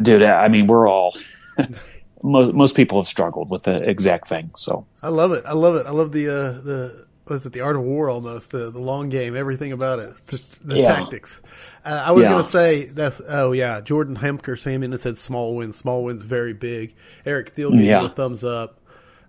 [0.02, 1.18] dude, I mean, we're all
[2.24, 4.52] most most people have struggled with the exact thing.
[4.56, 5.44] So I love it.
[5.46, 5.86] I love it.
[5.86, 9.10] I love the uh, the was it the art of war almost the the long
[9.10, 10.96] game everything about it the, the Yeah.
[10.96, 12.30] tactics uh, i was Yeah.
[12.30, 16.06] going to say that oh yeah jordan hemker came in and said small wins small
[16.06, 16.96] wins very big
[17.26, 18.06] eric thiel gave Yeah.
[18.06, 18.80] a thumbs up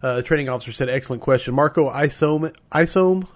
[0.01, 3.26] uh, the training officer said excellent question marco isome isome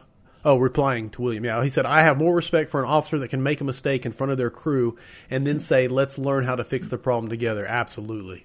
[0.44, 1.44] Oh, replying to William.
[1.44, 4.04] Yeah, he said, I have more respect for an officer that can make a mistake
[4.04, 4.98] in front of their crew
[5.30, 7.64] and then say, let's learn how to fix the problem together.
[7.64, 8.44] Absolutely.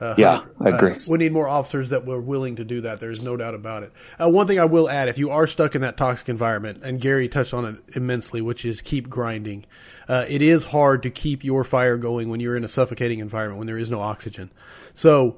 [0.00, 0.78] Uh, Yeah, I uh,
[1.10, 3.00] we need more officers that were willing to do that.
[3.00, 3.92] There's no doubt about it.
[4.20, 7.00] Uh, one thing I will add: if you are stuck in that toxic environment, and
[7.00, 9.64] Gary touched on it immensely, which is keep grinding.
[10.08, 13.58] Uh, it is hard to keep your fire going when you're in a suffocating environment
[13.58, 14.50] when there is no oxygen.
[14.94, 15.36] So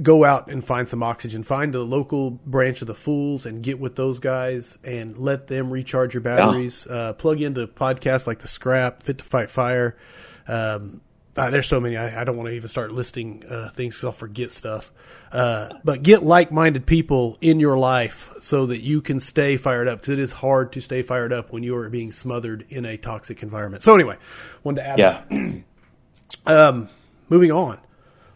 [0.00, 1.42] go out and find some oxygen.
[1.42, 5.70] Find the local branch of the Fools and get with those guys and let them
[5.70, 6.86] recharge your batteries.
[6.86, 9.96] Uh, plug into podcasts like the Scrap, Fit to Fight Fire.
[10.48, 11.02] Um,
[11.36, 11.96] uh, there's so many.
[11.96, 14.92] I, I don't want to even start listing uh, things because I'll forget stuff.
[15.30, 20.00] Uh, but get like-minded people in your life so that you can stay fired up
[20.00, 22.98] because it is hard to stay fired up when you are being smothered in a
[22.98, 23.82] toxic environment.
[23.82, 24.18] So anyway,
[24.62, 24.98] wanted to add.
[26.46, 26.84] Yeah.
[27.28, 27.78] Moving on,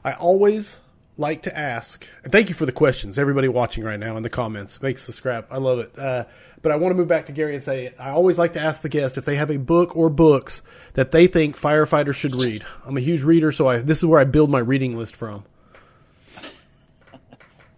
[0.02, 0.78] I always
[1.18, 4.30] like to ask, and thank you for the questions, everybody watching right now in the
[4.30, 4.80] comments.
[4.80, 5.48] Makes the scrap.
[5.50, 5.98] I love it.
[5.98, 6.24] Uh,
[6.66, 8.80] but I want to move back to Gary and say, I always like to ask
[8.80, 10.62] the guest if they have a book or books
[10.94, 12.64] that they think firefighters should read.
[12.84, 15.44] I'm a huge reader, so I, this is where I build my reading list from.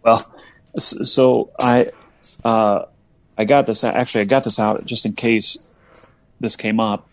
[0.02, 0.34] Well,
[0.78, 1.90] so I,
[2.42, 2.86] uh,
[3.36, 3.84] I got this.
[3.84, 5.74] Actually, I got this out just in case
[6.40, 7.08] this came up.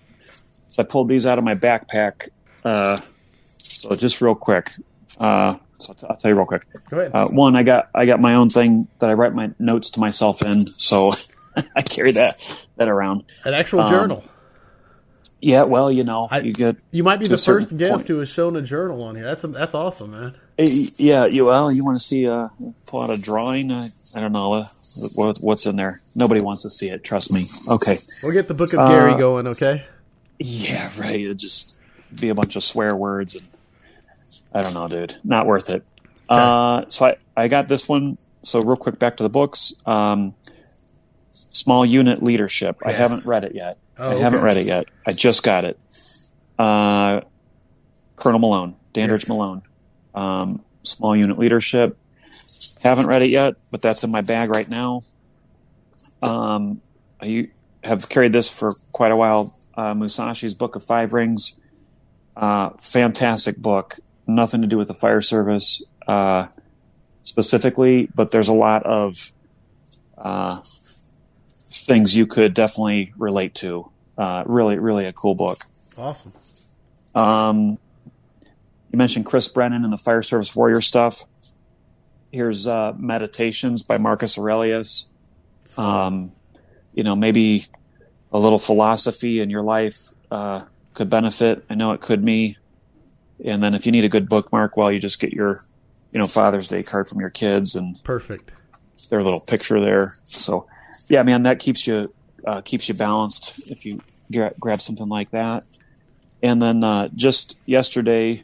[0.59, 2.29] So I pulled these out of my backpack.
[2.63, 2.95] Uh,
[3.41, 4.71] so just real quick.
[5.19, 6.65] Uh, so I'll, t- I'll tell you real quick.
[6.89, 7.11] Go ahead.
[7.13, 9.99] Uh, one, I got I got my own thing that I write my notes to
[9.99, 10.71] myself in.
[10.71, 11.13] So
[11.75, 13.23] I carry that that around.
[13.43, 14.23] An actual um, journal.
[15.41, 18.07] Yeah, well, you know, I- you get You might be the first guest point.
[18.07, 19.25] who has shown a journal on here.
[19.25, 20.35] That's that's awesome, man.
[20.57, 22.47] Eh, Yeah, you well, you want to see uh
[22.87, 23.71] pull out a drawing?
[23.71, 24.67] I, I don't know uh,
[25.15, 26.01] what, what's in there.
[26.15, 27.03] Nobody wants to see it.
[27.03, 27.43] Trust me.
[27.69, 27.95] Okay.
[28.23, 29.85] We'll get the book of Gary Uh, going, okay?
[30.39, 31.19] Yeah, right.
[31.19, 31.79] It'd just
[32.17, 33.45] be a bunch of swear words, and
[34.53, 35.17] I don't know, dude.
[35.23, 35.83] Not worth it.
[36.27, 38.17] Uh, so I I got this one.
[38.41, 39.73] So real quick, back to the books.
[39.85, 40.33] Um,
[41.35, 42.77] small unit leadership.
[42.85, 43.77] I haven't read it yet.
[43.97, 44.85] Oh, I haven't read it yet.
[45.05, 45.79] I just got it.
[46.57, 47.21] Uh,
[48.15, 49.29] Colonel Malone, Dandridge Yes.
[49.29, 49.61] Malone.
[50.13, 51.97] Um, small unit leadership.
[52.81, 55.03] Haven't read it yet, but that's in my bag right now.
[56.21, 56.81] Um,
[57.21, 57.49] I
[57.83, 59.53] have carried this for quite a while.
[59.75, 61.59] Uh, Musashi's Book of Five Rings.
[62.35, 63.99] Uh, fantastic book.
[64.27, 66.47] Nothing to do with the fire service uh,
[67.23, 69.31] specifically, but there's a lot of
[70.17, 70.61] uh,
[71.85, 73.89] things you could definitely relate to.
[74.17, 75.57] Uh, really, really a cool book.
[75.97, 76.31] Awesome.
[77.13, 77.77] Um,
[78.91, 81.23] you mentioned Chris Brennan and the fire service warrior stuff.
[82.31, 85.09] Here's uh, Meditations by Marcus Aurelius.
[85.77, 86.31] Um,
[86.93, 87.65] you know, maybe
[88.31, 90.61] a little philosophy in your life uh,
[90.93, 91.65] could benefit.
[91.69, 92.57] I know it could me.
[93.43, 95.59] And then if you need a good bookmark, well, you just get your,
[96.11, 98.51] you know, Father's Day card from your kids and Perfect.
[99.09, 100.13] their little picture there.
[100.21, 100.67] So,
[101.09, 102.13] yeah, man, that keeps you
[102.45, 105.67] uh, keeps you balanced if you gra- grab something like that.
[106.43, 108.43] And then uh, just yesterday,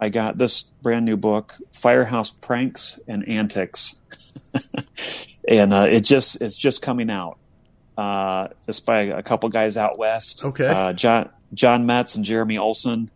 [0.00, 3.96] I got this brand new book, Firehouse Pranks and Antics,
[5.48, 7.38] and uh, it just it's just coming out.
[7.96, 10.44] Uh, it's by a couple guys out west.
[10.44, 10.66] Okay.
[10.66, 13.10] uh, John John Metz and Jeremy Olson.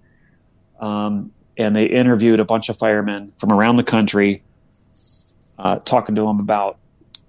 [0.79, 4.43] Um, and they interviewed a bunch of firemen from around the country,
[5.59, 6.79] uh, talking to them about,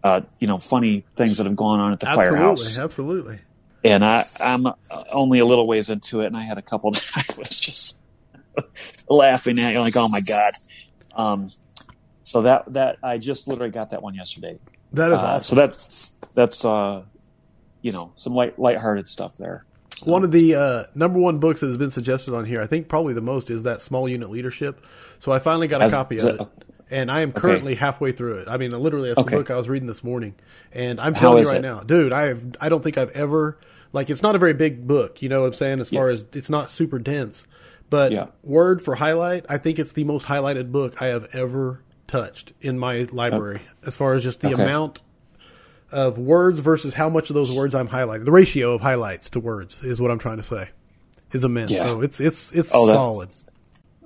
[0.04, 2.38] uh, you know, funny things that have gone on at the Absolutely.
[2.38, 2.78] firehouse.
[2.78, 3.40] Absolutely.
[3.84, 4.66] And I, I'm
[5.14, 8.00] only a little ways into it, and I had a couple that I was just
[9.10, 10.54] laughing at, like, oh my god.
[11.16, 11.50] Um,
[12.24, 14.60] so that that I just literally got that one yesterday.
[14.94, 15.44] That is Uh, awesome.
[15.44, 17.04] So that's that's uh,
[17.82, 19.64] you know, some light lighthearted stuff there.
[20.04, 22.88] One of the uh, number one books that has been suggested on here, I think
[22.88, 24.86] probably the most, is that Small Unit Leadership.
[25.20, 26.42] So I finally got a copy of it-
[26.90, 28.48] and I am currently halfway through it.
[28.48, 29.32] I mean, literally, that's Okay.
[29.32, 30.36] the book I was reading this morning,
[30.72, 31.62] and I'm How telling you right it?
[31.62, 33.58] now, dude, I have, I don't think I've ever
[33.94, 35.22] like it's not a very big book.
[35.22, 35.80] You know what I'm saying?
[35.80, 37.46] As far as it's not super dense,
[37.90, 38.28] but Yeah.
[38.44, 42.78] word for highlight, I think it's the most highlighted book I have ever touched in
[42.78, 43.62] my library.
[43.86, 44.62] As far as just the Okay.
[44.62, 45.02] amount
[45.92, 48.26] of words versus how much of those words I'm highlighting.
[48.26, 50.70] The ratio of highlights to words is what I'm trying to say.
[51.32, 51.72] Is immense.
[51.72, 51.84] Yeah.
[51.84, 53.30] So it's it's it's Oh, solid.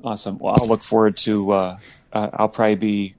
[0.04, 0.38] Awesome.
[0.40, 1.52] Well, I'll look forward to.
[1.52, 1.78] Uh,
[2.14, 3.16] uh, I'll probably be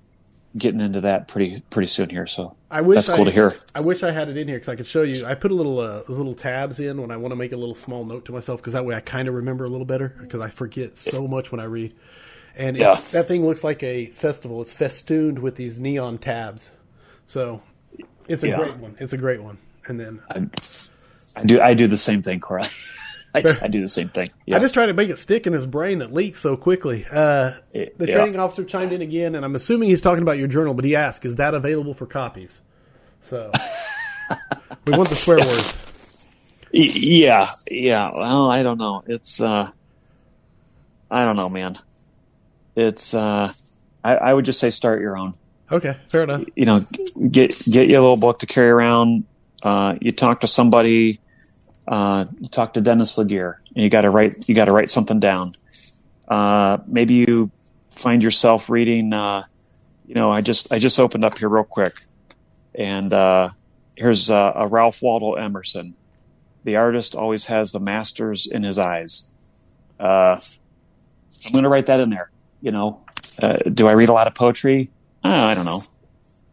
[0.59, 2.27] getting into that pretty pretty soon here.
[2.27, 3.53] So I wish that's cool I, to hear.
[3.75, 5.25] I wish I had it in here because I could show you.
[5.27, 7.75] I put a little uh, little tabs in when I want to make a little
[7.75, 10.41] small note to myself because that way I kind of remember a little better because
[10.41, 11.95] I forget so much when I read.
[12.55, 14.61] And it- that thing looks like a festival.
[14.61, 16.71] It's festooned with these neon tabs.
[17.27, 17.63] So
[18.29, 18.57] It's a Yeah.
[18.59, 18.97] great one.
[19.01, 19.57] It's a great one.
[19.87, 20.47] And then I,
[21.41, 22.69] I do I do the same thing, Corley.
[23.35, 24.29] I, I do the same thing.
[24.45, 24.57] Yeah.
[24.57, 27.07] I just try to make it stick in his brain that leaks so quickly.
[27.11, 30.75] Uh, the training officer chimed in again, and I'm assuming he's talking about your journal,
[30.75, 32.61] but he asked, "Is that available for copies?"
[33.23, 33.51] So
[34.87, 36.67] we want the swear words.
[36.73, 38.11] Yeah, yeah.
[38.15, 39.03] Well, I don't know.
[39.07, 39.71] It's uh,
[41.11, 41.77] I don't know, man.
[42.77, 43.53] It's uh,
[44.05, 45.35] I, I would just say start your own.
[45.71, 46.45] Okay, fair enough.
[46.55, 46.81] You know,
[47.31, 49.25] get get your little book to carry around.
[49.63, 51.21] Uh, you talk to somebody.
[51.87, 54.49] Uh, you talk to Dennis LeGear, and you got to write.
[54.49, 55.53] You got to write something down.
[56.29, 57.51] Uh, maybe you
[57.91, 59.13] find yourself reading.
[59.13, 59.45] Uh,
[60.07, 61.95] you know, I just I just opened up here real quick,
[62.75, 63.49] and uh,
[63.97, 65.97] here's uh, a Ralph Waldo Emerson.
[66.65, 69.29] The artist always has the masters in his eyes.
[69.99, 70.39] Uh,
[71.47, 72.31] I'm going to write that in there.
[72.61, 73.01] You know,
[73.43, 74.91] uh, do I read a lot of poetry?
[75.25, 75.83] Uh, I don't know.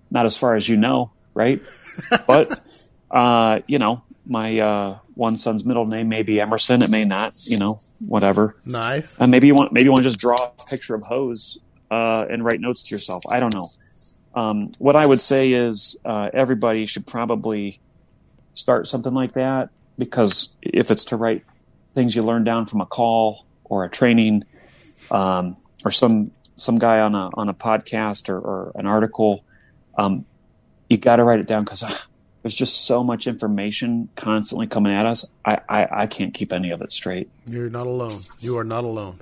[0.09, 1.61] Not as far as you know, right?
[2.27, 2.63] but
[3.11, 6.81] uh, you know, my uh, one son's middle name may be Emerson.
[6.81, 7.33] It may not.
[7.45, 8.55] You know, whatever.
[8.65, 9.19] Nice.
[9.19, 11.59] Uh, maybe you want maybe you want to just draw a picture of hose
[11.91, 13.23] uh, and write notes to yourself.
[13.29, 13.67] I don't know.
[14.35, 17.79] Um, what I would say is uh, everybody should probably
[18.53, 21.43] start something like that because if it's to write
[21.95, 24.45] things you learn down from a call or a training
[25.09, 29.43] um, or some some guy on a on a podcast or, or an article,
[29.97, 30.25] um,
[30.89, 31.83] you got to write it down because
[32.41, 35.25] there's just so much information constantly coming at us.
[35.45, 37.29] I, I, I can't keep any of it straight.
[37.49, 38.19] You're not alone.
[38.39, 39.21] You are not alone.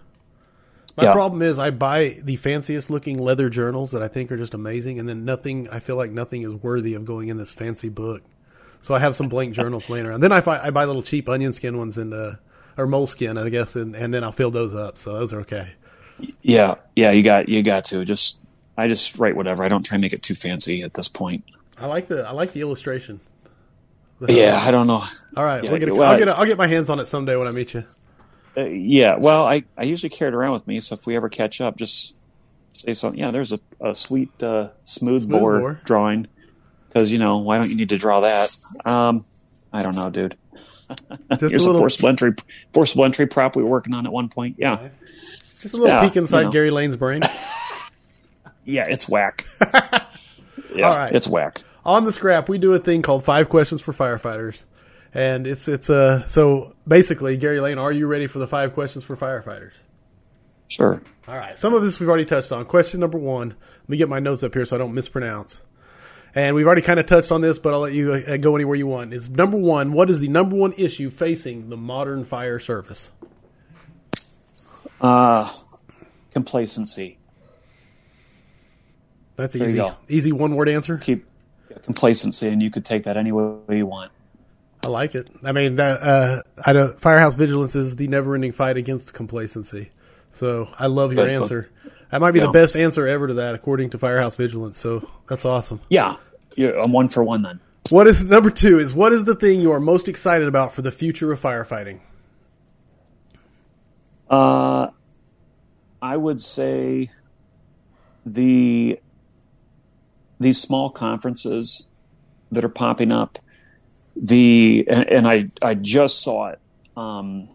[0.96, 1.12] My Yeah.
[1.12, 5.00] problem is I buy the fanciest looking leather journals that I think are just amazing,
[5.00, 5.68] and then nothing.
[5.70, 8.24] I feel like nothing is worthy of going in this fancy book.
[8.82, 10.22] So I have some blank journals laying around.
[10.22, 12.34] Then I buy, I buy little cheap onion skin ones and uh,
[12.78, 14.98] or moleskin, I guess, and, and then I'll fill those up.
[14.98, 15.70] So those are okay.
[16.42, 18.40] Yeah, yeah, you got you got to just.
[18.80, 19.64] I just write whatever.
[19.64, 21.44] I don't try and make it too fancy at this point.
[21.80, 23.20] I like the I like the illustration.
[24.20, 25.04] The- Yeah, I don't know.
[25.36, 27.00] All right, Yeah, we'll get a, well, I'll get a, I'll get my hands on
[27.00, 27.84] it someday when I meet you.
[28.56, 31.30] Uh, yeah, well, I I usually carry it around with me, so if we ever
[31.30, 32.16] catch up, just
[32.74, 33.20] say something.
[33.20, 35.82] Yeah, there's a, a sweet uh, smooth, Smooth bore, bore.
[35.86, 36.28] drawing.
[36.88, 38.50] Because you know, why don't you need to draw that?
[38.86, 39.22] Um,
[39.72, 40.36] I don't know, dude.
[40.90, 41.02] Just
[41.42, 42.34] Here's a a, little, forcible entry
[42.74, 44.56] forcible entry prop we were working on at one point.
[44.58, 44.88] Yeah,
[45.42, 46.52] just a little yeah, peek inside you know.
[46.52, 47.22] Gary Lane's brain.
[48.66, 49.46] yeah, it's whack.
[50.74, 51.14] yeah, All right.
[51.14, 51.62] it's whack.
[51.88, 54.64] On the scrap, we do a thing called five questions for firefighters,
[55.14, 59.06] and it's it's uh so basically, Gary Lane, are you ready for the five questions
[59.06, 59.72] for firefighters?
[60.68, 61.02] Sure.
[61.28, 62.66] All right, some of this we've already touched on.
[62.66, 63.50] Question number one.
[63.50, 65.64] Let me get my notes up here so I don't mispronounce.
[66.36, 68.76] And we've already kind of touched on this, but I'll let you uh, go anywhere
[68.76, 69.14] you want.
[69.14, 73.12] Is number one, what is the number one issue facing the modern fire service?
[75.00, 75.52] Uh,
[76.32, 77.18] complacency.
[79.38, 79.82] That's easy.
[80.10, 80.98] Easy one word answer.
[80.98, 81.26] Keep
[81.84, 84.12] complacency, and you could take that any way you want.
[84.86, 85.30] I like it.
[85.44, 89.90] I mean, that, uh, I know Firehouse Vigilance is the never-ending fight against complacency.
[90.32, 91.70] So I love your answer.
[92.12, 94.78] That might be the best answer ever to that, according to Firehouse Vigilance.
[94.78, 95.82] So that's awesome.
[95.90, 96.18] Yeah,
[96.56, 97.60] yeah I'm one for one then.
[97.90, 98.80] What is number two?
[98.80, 102.00] Is what is the thing you are most excited about for the future of firefighting?
[104.30, 104.88] Uh,
[106.02, 107.12] I would say
[108.26, 109.00] the
[110.40, 111.88] these small conferences
[112.52, 113.40] that are popping up.
[114.16, 116.60] The and, and I I just saw it.
[116.96, 117.50] Um,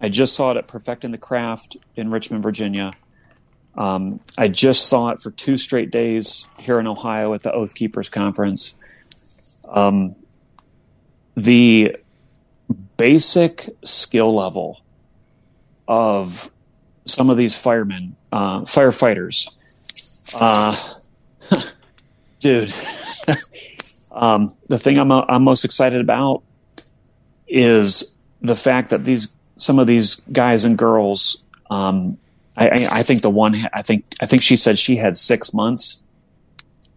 [0.00, 2.92] I just saw it at Perfecting the Craft in Richmond, Virginia.
[3.76, 7.74] Um, I just saw it for two straight days here in Ohio at the Oath
[7.74, 8.74] Keepers Conference.
[9.68, 10.16] Um,
[11.36, 11.96] the
[12.96, 14.80] basic skill level
[15.86, 16.50] of
[17.06, 19.50] some of these firemen, uh, firefighters.
[20.34, 20.76] Uh,
[22.40, 22.72] dude,
[24.12, 26.42] um, the thing I'm, I'm most excited about
[27.46, 31.44] is the fact that these some of these guys and girls.
[31.70, 32.18] Um,
[32.56, 35.54] I, I, I think the one I think I think she said she had six
[35.54, 36.02] months.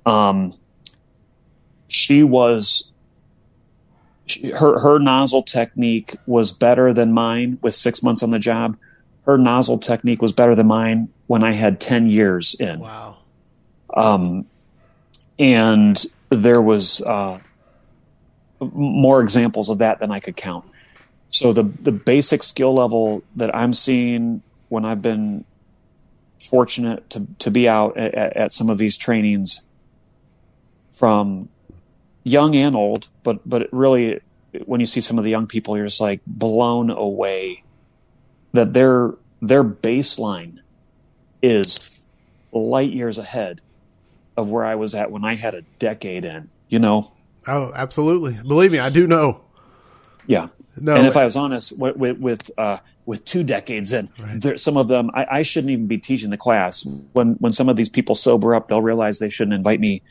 [0.05, 0.53] Um,
[1.87, 2.91] she was
[4.25, 8.77] she, her her nozzle technique was better than mine with six months on the job.
[9.25, 12.79] Her nozzle technique was better than mine when I had ten years in.
[12.79, 13.17] Wow.
[13.95, 14.47] Um,
[15.39, 17.39] and there was uh,
[18.59, 20.65] more examples of that than I could count.
[21.29, 25.45] So the the basic skill level that I'm seeing when I've been
[26.39, 29.65] fortunate to to be out at, at, some of these trainings
[30.91, 31.49] from
[32.23, 34.19] young and old, but but really
[34.65, 37.63] when you see some of the young people, you're just like blown away
[38.53, 40.59] that their their baseline
[41.41, 42.05] is
[42.51, 43.61] light years ahead
[44.37, 46.49] of where I was at when I had a decade in.
[46.69, 47.13] You know,
[47.47, 48.33] Oh, absolutely.
[48.33, 49.41] Believe me, I do know.
[50.25, 50.47] Yeah.
[50.75, 54.57] No, and if I was honest, with with with, uh, with two decades in, there,
[54.57, 56.83] some of them I, I shouldn't even be teaching the class.
[57.11, 60.01] When when some of these people sober up, they'll realize they shouldn't invite me,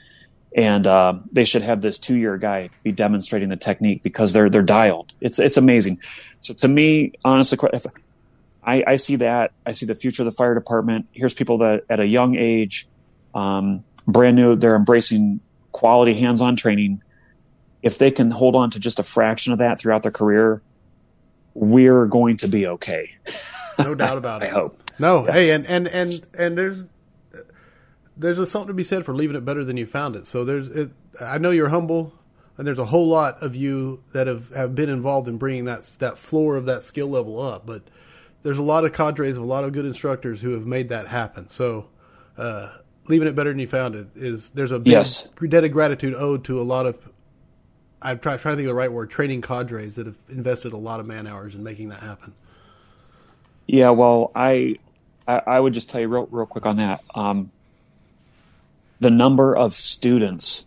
[0.57, 4.49] and uh, they should have this two year guy be demonstrating the technique because they're
[4.49, 5.13] they're dialed.
[5.21, 6.01] It's it's amazing.
[6.43, 7.85] So to me, honestly, if
[8.63, 11.07] I, I see that I see the future of the fire department.
[11.11, 12.87] Here's people that at a young age,
[13.35, 15.41] um, brand new, they're embracing
[15.73, 17.03] quality hands on training
[17.83, 20.63] if they can hold on to just a fraction of that throughout their career,
[21.55, 23.11] we're going to be okay.
[23.79, 24.47] No doubt about it.
[24.47, 24.81] I hope.
[24.99, 25.35] No, yes.
[25.35, 26.85] hey, and and and and there's
[28.17, 30.27] there's a, something to be said for leaving it better than you found it.
[30.27, 30.91] So there's, it,
[31.21, 32.15] I know you're humble,
[32.57, 35.91] and there's a whole lot of you that have, have been involved in bringing that
[35.99, 37.67] that floor of that skill level up.
[37.67, 37.83] But
[38.43, 41.09] there's a lot of cadres of a lot of good instructors who have made that
[41.09, 41.49] happen.
[41.49, 41.89] So
[42.39, 42.69] uh,
[43.09, 45.29] leaving it better than you found it is there's a big yes.
[45.49, 46.97] debt of gratitude owed to a lot of
[48.01, 50.77] I'm trying, trying to think of the right word, training cadres that have invested a
[50.77, 52.35] lot of man hours in making that happen.
[53.67, 54.77] Yeah, well, I
[55.27, 57.03] I, I would just tell you real real quick on that.
[57.15, 57.51] Um,
[59.01, 60.67] the number of students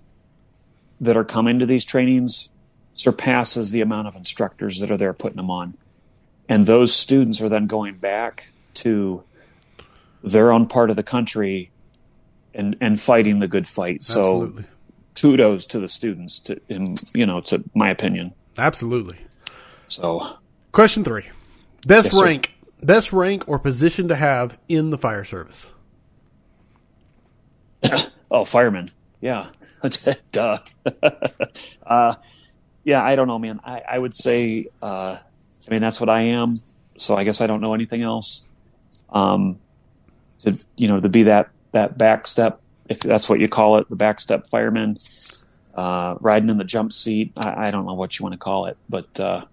[1.00, 2.50] that are coming to these trainings
[2.94, 5.78] surpasses the amount of instructors that are there putting them on,
[6.48, 9.24] and those students are then going back to
[10.24, 11.70] their own part of the country
[12.56, 13.98] and and fighting the good fight.
[13.98, 14.64] Absolutely.
[14.64, 14.70] So
[15.16, 18.34] kudos to the students to in you know to my opinion.
[18.58, 19.18] Absolutely.
[19.88, 20.38] So
[20.72, 21.26] question three.
[21.88, 22.86] Best yes, rank sir.
[22.86, 25.72] best rank or position to have in the fire service?
[28.32, 28.90] Oh fireman.
[29.22, 29.48] Yeah.
[30.32, 30.60] Duh.
[31.86, 32.16] Uh,
[32.84, 33.60] yeah i don't know man.
[33.64, 36.56] I, I would say uh, i mean that's what i am.
[36.98, 38.46] So i guess i don't know anything else.
[39.10, 39.60] Um,
[40.40, 43.90] to you know to be that that back step if that's what you call it,
[43.90, 44.98] the backstep fireman,
[45.76, 47.34] uh, riding in the jump seat.
[47.38, 49.46] I, I, don't know what you want to call it, but uh,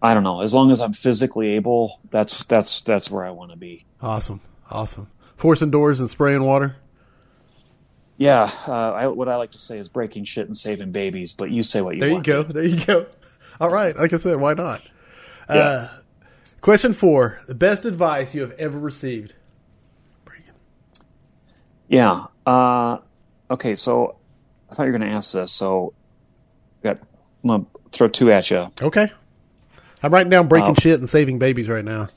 [0.00, 0.40] I don't know.
[0.40, 3.84] As long as I'm physically able, that's that's that's where I want to be.
[4.00, 4.40] Awesome,
[4.70, 5.08] awesome.
[5.36, 6.76] Forcing doors and spraying water.
[8.16, 11.32] Yeah, uh, I, what I like to say is breaking shit and saving babies.
[11.32, 12.00] But you say what you.
[12.00, 12.42] There want you go.
[12.44, 13.06] There you go.
[13.60, 13.96] All right.
[13.96, 14.82] Like I said, why not?
[15.50, 15.56] Yeah.
[15.56, 15.88] Uh,
[16.60, 19.34] question four: The best advice you have ever received.
[21.88, 22.26] Yeah.
[22.46, 22.98] Uh,
[23.50, 23.74] okay.
[23.74, 24.16] So
[24.70, 25.52] I thought you were going to ask this.
[25.52, 25.94] So
[26.82, 26.98] got,
[27.42, 28.68] I'm going to throw two at you.
[28.80, 29.10] Okay.
[30.02, 32.08] I'm writing down breaking uh, shit and saving babies right now.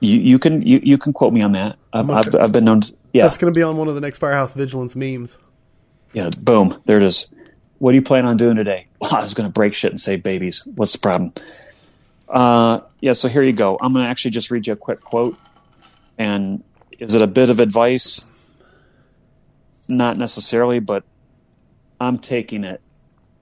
[0.00, 1.76] You, you can you, you can quote me on that.
[1.92, 2.82] I've, I've, I've, been known.
[2.82, 5.36] To, yeah, that's going to be on one of the next Firehouse Vigilance memes.
[6.12, 7.28] Yeah, boom, there it is.
[7.78, 8.88] What do you plan on doing today?
[9.00, 10.66] Well, I was going to break shit and save babies.
[10.74, 11.32] What's the problem?
[12.28, 13.78] Uh, yeah, so here you go.
[13.80, 15.38] I'm going to actually just read you a quick quote.
[16.18, 16.62] And
[16.98, 18.29] is it a bit of advice?
[19.88, 21.04] Not necessarily, but
[22.00, 22.80] I'm taking it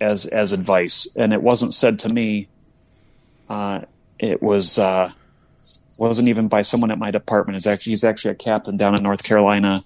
[0.01, 2.49] as as advice, and it wasn't said to me.
[3.49, 3.83] Uh,
[4.19, 5.13] it was uh,
[5.99, 7.57] wasn't even by someone at my department.
[7.57, 9.81] Is actually he's actually a captain down in North Carolina.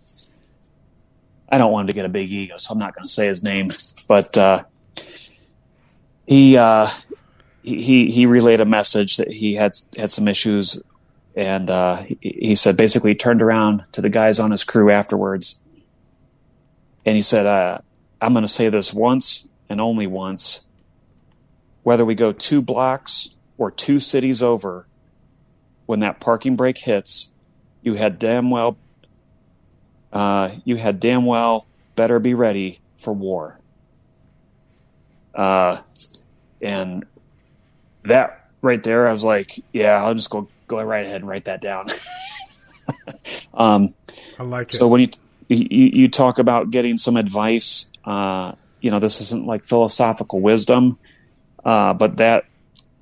[1.49, 3.27] I don't want him to get a big ego, so I'm not going to say
[3.27, 3.69] his name,
[4.09, 4.65] but uh,
[6.27, 6.89] he, uh,
[7.63, 10.81] he he relayed a message that he had had some issues,
[11.37, 14.91] and uh, he, he said basically he turned around to the guys on his crew
[14.91, 15.61] afterwards
[17.05, 17.79] and he said, uh,
[18.21, 20.65] I'm going to say this once and only once.
[21.83, 24.87] Whether we go two blocks or two cities over,
[25.87, 27.33] when that parking brake hits,
[27.83, 28.77] you had damn well,
[30.13, 33.59] uh, you had damn well better be ready for war.
[35.35, 35.81] Uh,
[36.61, 37.05] and
[38.05, 41.47] that right there, I was like, yeah, I'll just go go right ahead and write
[41.47, 41.87] that down.
[43.55, 43.95] um,
[44.39, 44.75] I like it.
[44.75, 45.09] So when you
[45.55, 47.91] you, you talk about getting some advice.
[48.05, 50.99] Uh, you know, this isn't like philosophical wisdom,
[51.65, 52.45] uh, but that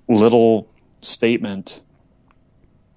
[0.09, 0.69] little
[1.01, 1.81] statement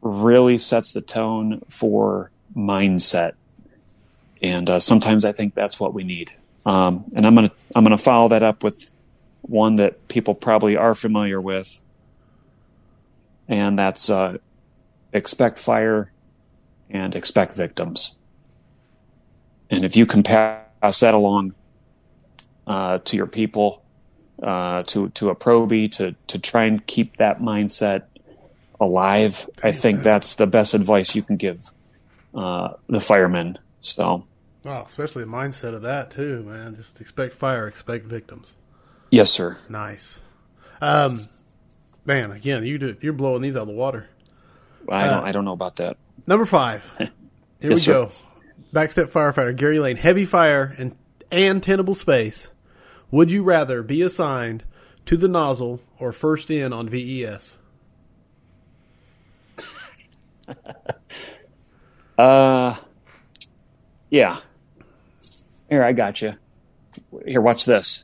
[0.01, 3.34] really sets the tone for mindset.
[4.41, 6.34] And uh, sometimes I think that's what we need.
[6.66, 8.91] Um, and I'm gonna I'm gonna follow that up with
[9.41, 11.82] one that people probably are familiar with,
[13.47, 14.38] and that's uh,
[15.12, 16.12] expect fire
[16.89, 18.18] and expect victims.
[19.74, 21.55] And if you can pass that along
[22.67, 23.84] uh, to your people,
[24.41, 28.03] uh, to to a probie, to to try and keep that mindset
[28.80, 31.71] alive, I think that's the best advice you can give
[32.36, 33.57] uh, the firemen.
[33.82, 34.26] So,
[34.65, 36.76] oh, especially the mindset of that too, man.
[36.76, 38.53] Just expect fire, expect victims.
[39.09, 39.57] Yes, sir.
[39.69, 40.21] Nice.
[40.82, 41.19] Um,
[42.05, 44.07] man, again, you do, you're blowing these out of the water.
[44.89, 45.13] I don't.
[45.13, 45.97] Uh, I don't know about that.
[46.28, 46.84] Number five.
[46.97, 48.09] Here yes, we go.
[48.09, 48.24] Sir.
[48.74, 50.95] Backstep firefighter Gary Lane, heavy fire and
[51.32, 52.51] and tenable space.
[53.11, 54.63] Would you rather be assigned
[55.05, 57.57] to the nozzle or first in on VES?
[62.17, 62.76] Uh,
[64.09, 64.39] yeah.
[65.69, 66.36] Here, I got you.
[67.26, 68.03] Here, watch this.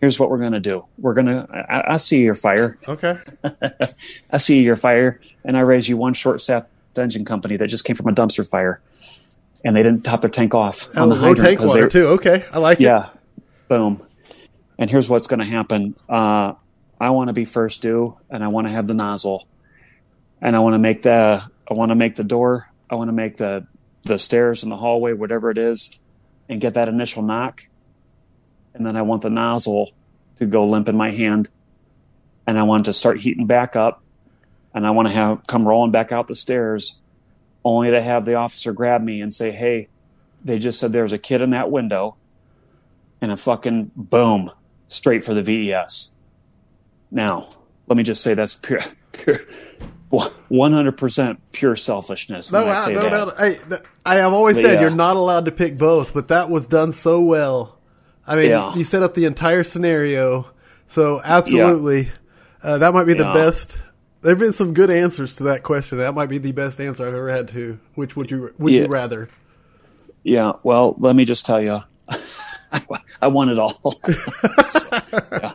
[0.00, 0.86] Here's what we're gonna do.
[0.98, 1.46] We're gonna.
[1.52, 2.78] I, I see your fire.
[2.88, 3.18] Okay.
[4.30, 6.64] I see your fire, and I raise you one short staff
[6.96, 8.80] engine company that just came from a dumpster fire,
[9.64, 12.06] and they didn't top their tank off Oh, on the hydrant tank water too.
[12.08, 12.84] Okay, I like it.
[12.84, 13.08] Yeah,
[13.68, 14.02] boom.
[14.78, 15.94] And here's what's going to happen.
[16.08, 16.54] Uh,
[17.00, 19.46] I want to be first due, and I want to have the nozzle,
[20.40, 22.68] and I want to make the I want to make the door.
[22.90, 23.66] I want to make the
[24.02, 25.98] the stairs in the hallway, whatever it is,
[26.48, 27.66] and get that initial knock,
[28.74, 29.92] and then I want the nozzle
[30.36, 31.48] to go limp in my hand,
[32.46, 34.02] and I want to start heating back up,
[34.74, 37.00] and I want to have come rolling back out the stairs,
[37.64, 39.88] only to have the officer grab me and say, "Hey,
[40.44, 42.16] they just said there was a kid in that window."
[43.20, 44.50] and a fucking boom
[44.88, 46.14] straight for the VES.
[47.10, 47.48] Now,
[47.86, 48.80] let me just say that's pure,
[49.12, 49.40] pure,
[50.10, 52.52] one hundred percent pure selfishness.
[52.52, 53.10] When No, I I, say no, that.
[53.70, 54.80] no, I, I have always But said yeah.
[54.82, 57.78] you're not allowed to pick both, but that was done so well.
[58.26, 58.74] I mean, Yeah.
[58.74, 60.50] you set up the entire scenario,
[60.88, 62.10] so absolutely,
[62.62, 63.78] uh, that might be the best.
[64.24, 65.98] There've been some good answers to that question.
[65.98, 67.78] That might be the best answer I've ever had to.
[67.94, 68.82] Which would you would Yeah.
[68.82, 69.28] you rather?
[70.22, 71.80] Yeah, well, let me just tell you,
[73.20, 73.74] I want it all.
[74.68, 74.88] So,
[75.32, 75.52] yeah.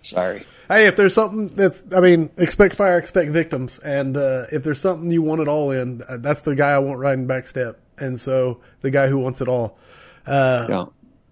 [0.00, 0.44] Sorry.
[0.68, 4.80] Hey, if there's something that's, I mean, expect fire, expect victims, and uh, if there's
[4.80, 8.18] something you want it all in, uh, that's the guy I want riding backstep, and
[8.20, 9.78] so the guy who wants it all.
[10.26, 10.84] Uh, Yeah,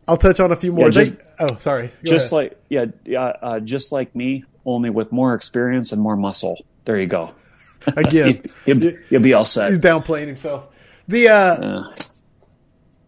[0.08, 0.86] I'll touch on a few more.
[0.86, 1.88] Yeah, just- They- oh, sorry.
[1.88, 2.50] Go just ahead.
[2.50, 6.58] like yeah, yeah, uh, just like me, only with more experience and more muscle.
[6.84, 7.34] There you go.
[7.96, 9.70] again, You'll, you'll, you'll be all set.
[9.70, 10.66] he's downplaying himself.
[11.08, 11.84] The uh,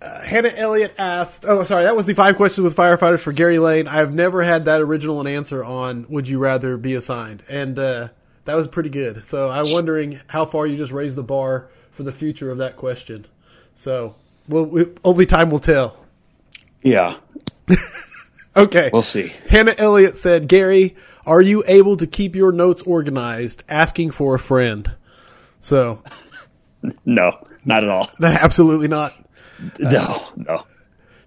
[0.00, 1.44] Uh, Hannah Elliott asked.
[1.48, 3.88] Oh, sorry, that was the five questions with firefighters for Gary Lane.
[3.88, 6.06] I have never had that original an answer on.
[6.09, 7.42] Would you rather be assigned?
[7.48, 8.09] And uh,
[8.44, 9.24] that was pretty good.
[9.26, 12.76] So I'm wondering how far you just raised the bar for the future of that
[12.76, 13.26] question.
[13.74, 14.14] So,
[14.48, 15.96] well, we, only time will tell.
[16.82, 17.16] yeah,
[18.56, 18.90] Okay.
[18.92, 19.32] we'll see.
[19.48, 20.96] Hannah Elliott said, Gary,
[21.29, 23.62] are you able to keep your notes organized?
[23.68, 24.91] Asking for a friend.
[25.61, 26.03] So,
[27.05, 28.09] No, not at all.
[28.22, 29.12] absolutely not.
[29.81, 30.64] No, no.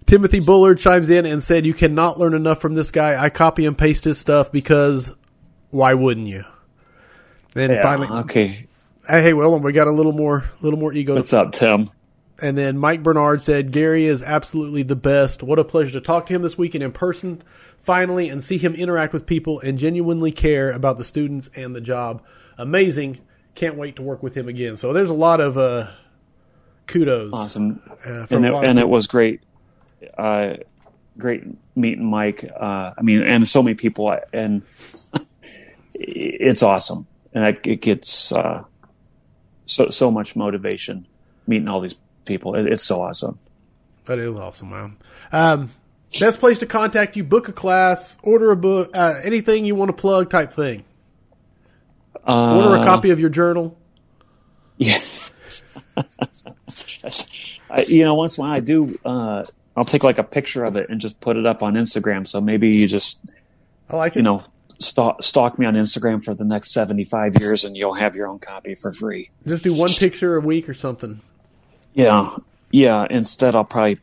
[0.06, 3.22] Timothy Bullard chimes in and said, "You cannot learn enough from this guy.
[3.22, 5.14] I copy and paste his stuff because
[5.68, 6.44] why wouldn't you?"
[7.52, 8.68] Then Yeah, finally, okay.
[9.06, 11.14] hey, hey, well, we got a little more, little more ego.
[11.14, 11.90] What's up, Tim?
[12.40, 15.42] And then Mike Bernard said, "Gary is absolutely the best.
[15.42, 17.42] What a pleasure to talk to him this weekend in person,
[17.82, 21.80] finally, and see him interact with people and genuinely care about the students and the
[21.80, 22.22] job.
[22.58, 23.20] Amazing.
[23.54, 25.90] Can't wait to work with him again." So there's a lot of uh,
[26.86, 27.32] kudos.
[27.32, 27.82] Awesome.
[28.06, 29.40] Uh, and it, and it was great.
[30.16, 30.54] Uh,
[31.18, 31.44] great
[31.76, 32.44] meeting Mike.
[32.44, 34.62] Uh, I mean, and so many people, and
[35.94, 37.06] it's awesome.
[37.34, 38.64] And it, it gets uh,
[39.64, 41.06] so so much motivation
[41.46, 42.54] meeting all these people.
[42.54, 43.38] It, it's so awesome.
[44.04, 44.96] That is awesome, man.
[45.30, 45.70] Um,
[46.20, 49.88] best place to contact you: book a class, order a book, uh, anything you want
[49.88, 50.84] to plug, type thing.
[52.26, 53.76] Uh, Order a copy of your journal.
[54.76, 54.98] Yeah.
[57.70, 59.44] I, you know, once when I do, uh,
[59.76, 62.26] I'll take like a picture of it and just put it up on Instagram.
[62.28, 63.20] So maybe you just
[63.88, 64.20] I like it.
[64.20, 64.44] you know
[64.78, 68.28] stalk, stalk me on Instagram for the next seventy five years, and you'll have your
[68.28, 69.30] own copy for free.
[69.46, 71.20] Just do one picture a week or something.
[71.94, 72.36] Yeah,
[72.70, 73.06] yeah.
[73.10, 73.98] Instead, I'll probably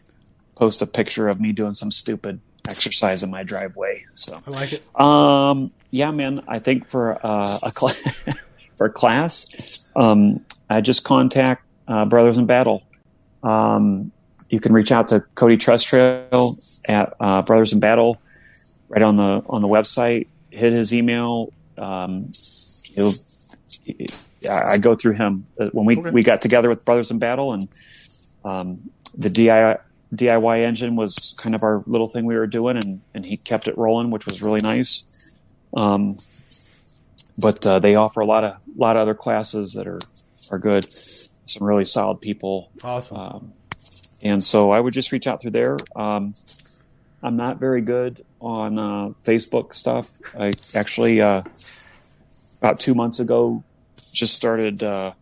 [0.59, 4.03] post a picture of me doing some stupid exercise in my driveway.
[4.13, 4.83] So, I like it.
[4.99, 6.43] um, yeah, man.
[6.47, 7.95] I think for uh, a cl-
[8.77, 12.83] for class, um, I just contact uh, Brothers in Battle.
[13.41, 14.11] Um,
[14.49, 16.57] you can reach out to Cody Trustrail
[16.89, 18.21] at uh, Brothers in Battle,
[18.89, 20.27] right on the on the website.
[20.51, 21.53] Hit his email.
[21.77, 22.31] Um,
[22.93, 23.11] he'll,
[24.49, 26.09] I I go through him Uh, when we Okay.
[26.11, 27.63] we got together with Brothers in Battle, and
[28.43, 29.79] um, the DIY
[30.13, 33.67] DIY engine was kind of our little thing we were doing, and and he kept
[33.67, 35.35] it rolling, which was really nice.
[35.75, 36.17] Um,
[37.37, 39.99] but uh, they offer a lot of lot of other classes that are
[40.51, 40.85] are good.
[40.91, 43.17] Some really solid people, Awesome.
[43.17, 43.53] um,
[44.21, 45.77] and so I would just reach out through there.
[45.95, 46.33] Um,
[47.23, 50.09] I'm not very good on uh, Facebook stuff.
[50.37, 51.41] I actually uh,
[52.59, 53.63] about two months ago
[54.11, 55.13] just started uh,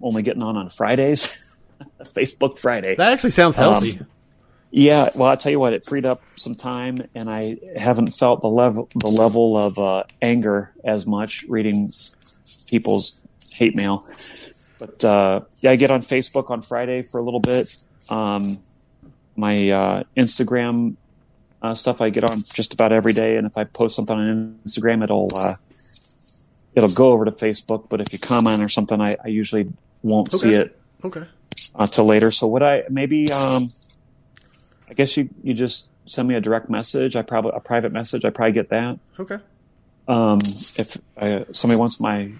[0.00, 1.40] only getting on on Fridays.
[2.14, 2.94] Facebook Friday.
[2.96, 3.98] that actually sounds healthy.
[4.00, 4.06] Um,
[4.76, 8.40] Yeah, well, I tell you what, it freed up some time, and I haven't felt
[8.40, 11.86] the level the level of uh, anger as much reading
[12.68, 14.02] people's hate mail.
[14.80, 17.84] But uh, yeah, I get on Facebook on Friday for a little bit.
[18.10, 18.58] Um,
[19.36, 20.96] my uh, Instagram
[21.62, 24.58] uh, stuff I get on just about every day, and if I post something on
[24.66, 25.54] Instagram, it'll uh,
[26.74, 27.88] it'll go over to Facebook.
[27.88, 29.72] But if you comment or something, I, I usually
[30.02, 31.22] won't see it Okay.
[31.76, 32.32] uh, later.
[32.32, 33.30] So would I maybe?
[33.30, 33.68] Um,
[34.90, 37.16] I guess you you just send me a direct message.
[37.16, 38.24] I probably a private message.
[38.24, 38.98] I probably get that.
[39.18, 39.38] Okay.
[40.06, 40.38] Um,
[40.76, 42.32] if uh, somebody wants my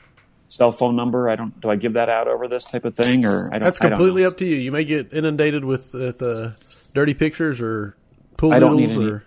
[0.49, 1.59] cell phone number, I don't.
[1.61, 3.61] Do I give that out over this type of thing, or I don't?
[3.61, 4.57] That's I don't completely up to you.
[4.57, 6.51] You may get inundated with, uh,
[6.93, 7.97] dirty pictures or
[8.37, 9.25] pool I don't need noodles or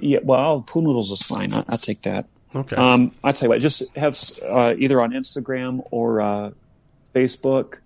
[0.00, 1.52] Yeah, well, pool noodles is fine.
[1.52, 2.26] I, I'll take that.
[2.54, 2.76] okay.
[2.76, 4.18] Um, I tell you what, just have
[4.48, 6.50] uh, either on Instagram or uh,
[7.14, 7.78] Facebook.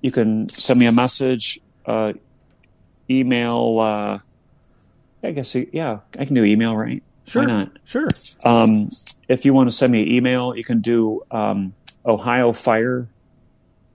[0.00, 2.12] You can send me a message, uh,
[3.10, 3.78] email.
[3.78, 4.18] Uh,
[5.22, 7.02] I guess yeah, I can do email, right?
[7.26, 7.42] sure.
[7.42, 7.72] Why not?
[7.84, 8.08] Sure.
[8.44, 8.88] Um,
[9.28, 11.74] if you want to send me an email, you can do um,
[12.04, 13.08] Ohio Fire,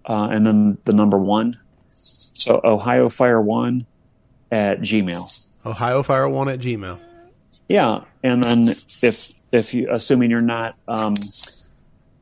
[0.05, 1.59] uh, and then the number one.
[1.87, 3.85] So Ohio Fire one
[4.51, 5.65] at Gmail.
[5.65, 6.99] Ohio Fire One at Gmail.
[7.69, 8.69] Yeah, and then
[9.01, 11.15] if if you assuming you're not, um,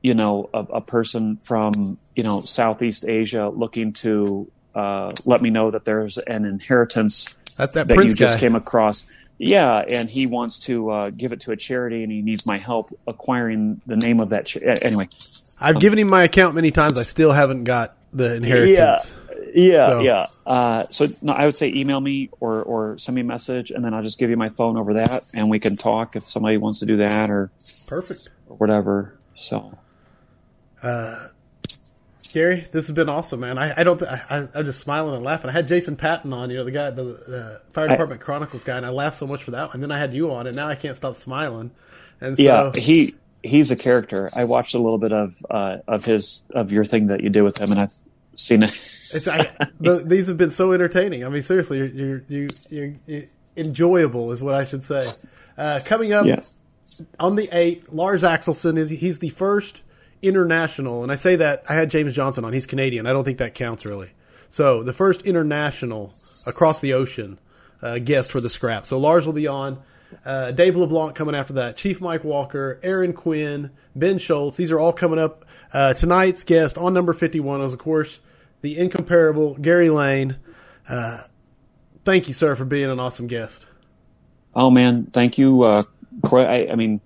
[0.01, 5.49] you know, a, a person from you know Southeast Asia looking to uh, let me
[5.49, 8.39] know that there's an inheritance That's that that you just guy.
[8.41, 9.05] came across.
[9.41, 12.57] Yeah, and he wants to uh, give it to a charity, and he needs my
[12.57, 14.45] help acquiring the name of that.
[14.47, 15.07] Cha- anyway,
[15.61, 16.99] I've given him my account many times.
[16.99, 19.15] I still haven't got the inheritance.
[19.55, 20.25] yeah, So- yeah.
[20.45, 23.83] Uh, so no, I would say email me or or send me a message, and
[23.83, 26.57] then I'll just give you my phone over that, and we can talk if somebody
[26.57, 27.49] wants to do that or,
[27.87, 28.27] Perfect.
[28.49, 29.17] or whatever.
[29.35, 29.77] So
[32.27, 33.57] Gary, this has been awesome, man.
[33.57, 34.01] I, I don't.
[34.03, 35.49] I, I, I'm just smiling and laughing.
[35.49, 38.63] I had Jason Patton on, you know, the guy, the uh, Fire I- Department Chronicles
[38.63, 39.73] guy, and I laughed so much for that.
[39.73, 41.71] And then I had you on, and now I can't stop smiling.
[42.19, 44.29] And so, yeah, he he's a character.
[44.35, 47.41] I watched a little bit of uh, of his of your thing that you did
[47.41, 47.93] with him, and I've
[48.35, 48.71] seen it.
[48.71, 51.25] It's, I, the, these have been so entertaining.
[51.25, 53.23] I mean, seriously, you're you're, you you're, you're
[53.55, 55.13] enjoyable, is what I should say.
[55.57, 56.41] Uh, coming up yeah.
[57.19, 59.81] on the eighth, Lars Axelson is he's the first
[60.21, 62.53] international, and I say that I had James Johnson on.
[62.53, 63.05] He's Canadian.
[63.07, 64.11] I don't think that counts really.
[64.49, 66.11] So the first international
[66.47, 67.39] across the ocean
[67.81, 68.85] uh, guest for the scrap.
[68.85, 69.81] So Lars will be on.
[70.25, 71.77] Uh, Dave LeBlanc coming after that.
[71.77, 74.57] Chief Mike Walker, Aaron Quinn, Ben Schultz.
[74.57, 75.45] These are all coming up.
[75.71, 78.19] Uh, tonight's guest on number 51 is, of course,
[78.61, 80.37] the incomparable Gary Lane.
[80.87, 81.23] Uh,
[82.05, 83.67] thank you, sir, for being an awesome guest.
[84.55, 85.83] Oh man, thank you, uh,
[86.31, 87.01] I, I mean,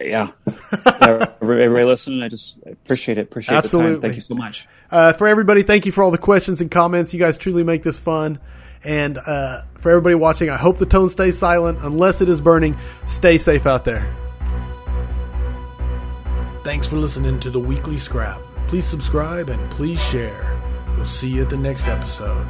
[0.00, 0.30] yeah,
[1.40, 3.22] everybody listening, I just appreciate it.
[3.22, 3.92] Appreciate the Absolutely.
[3.92, 4.00] time.
[4.00, 4.68] Thank you so much.
[4.90, 7.12] Uh, for everybody, thank you for all the questions and comments.
[7.12, 8.38] You guys truly make this fun.
[8.84, 11.78] And uh, for everybody watching, I hope the tone stays silent.
[11.82, 12.76] Unless it is burning,
[13.06, 14.14] stay safe out there.
[16.64, 18.40] Thanks for listening to the Weekly Scrap.
[18.68, 20.58] Please subscribe and please share.
[20.96, 22.46] We'll see you at the next episode.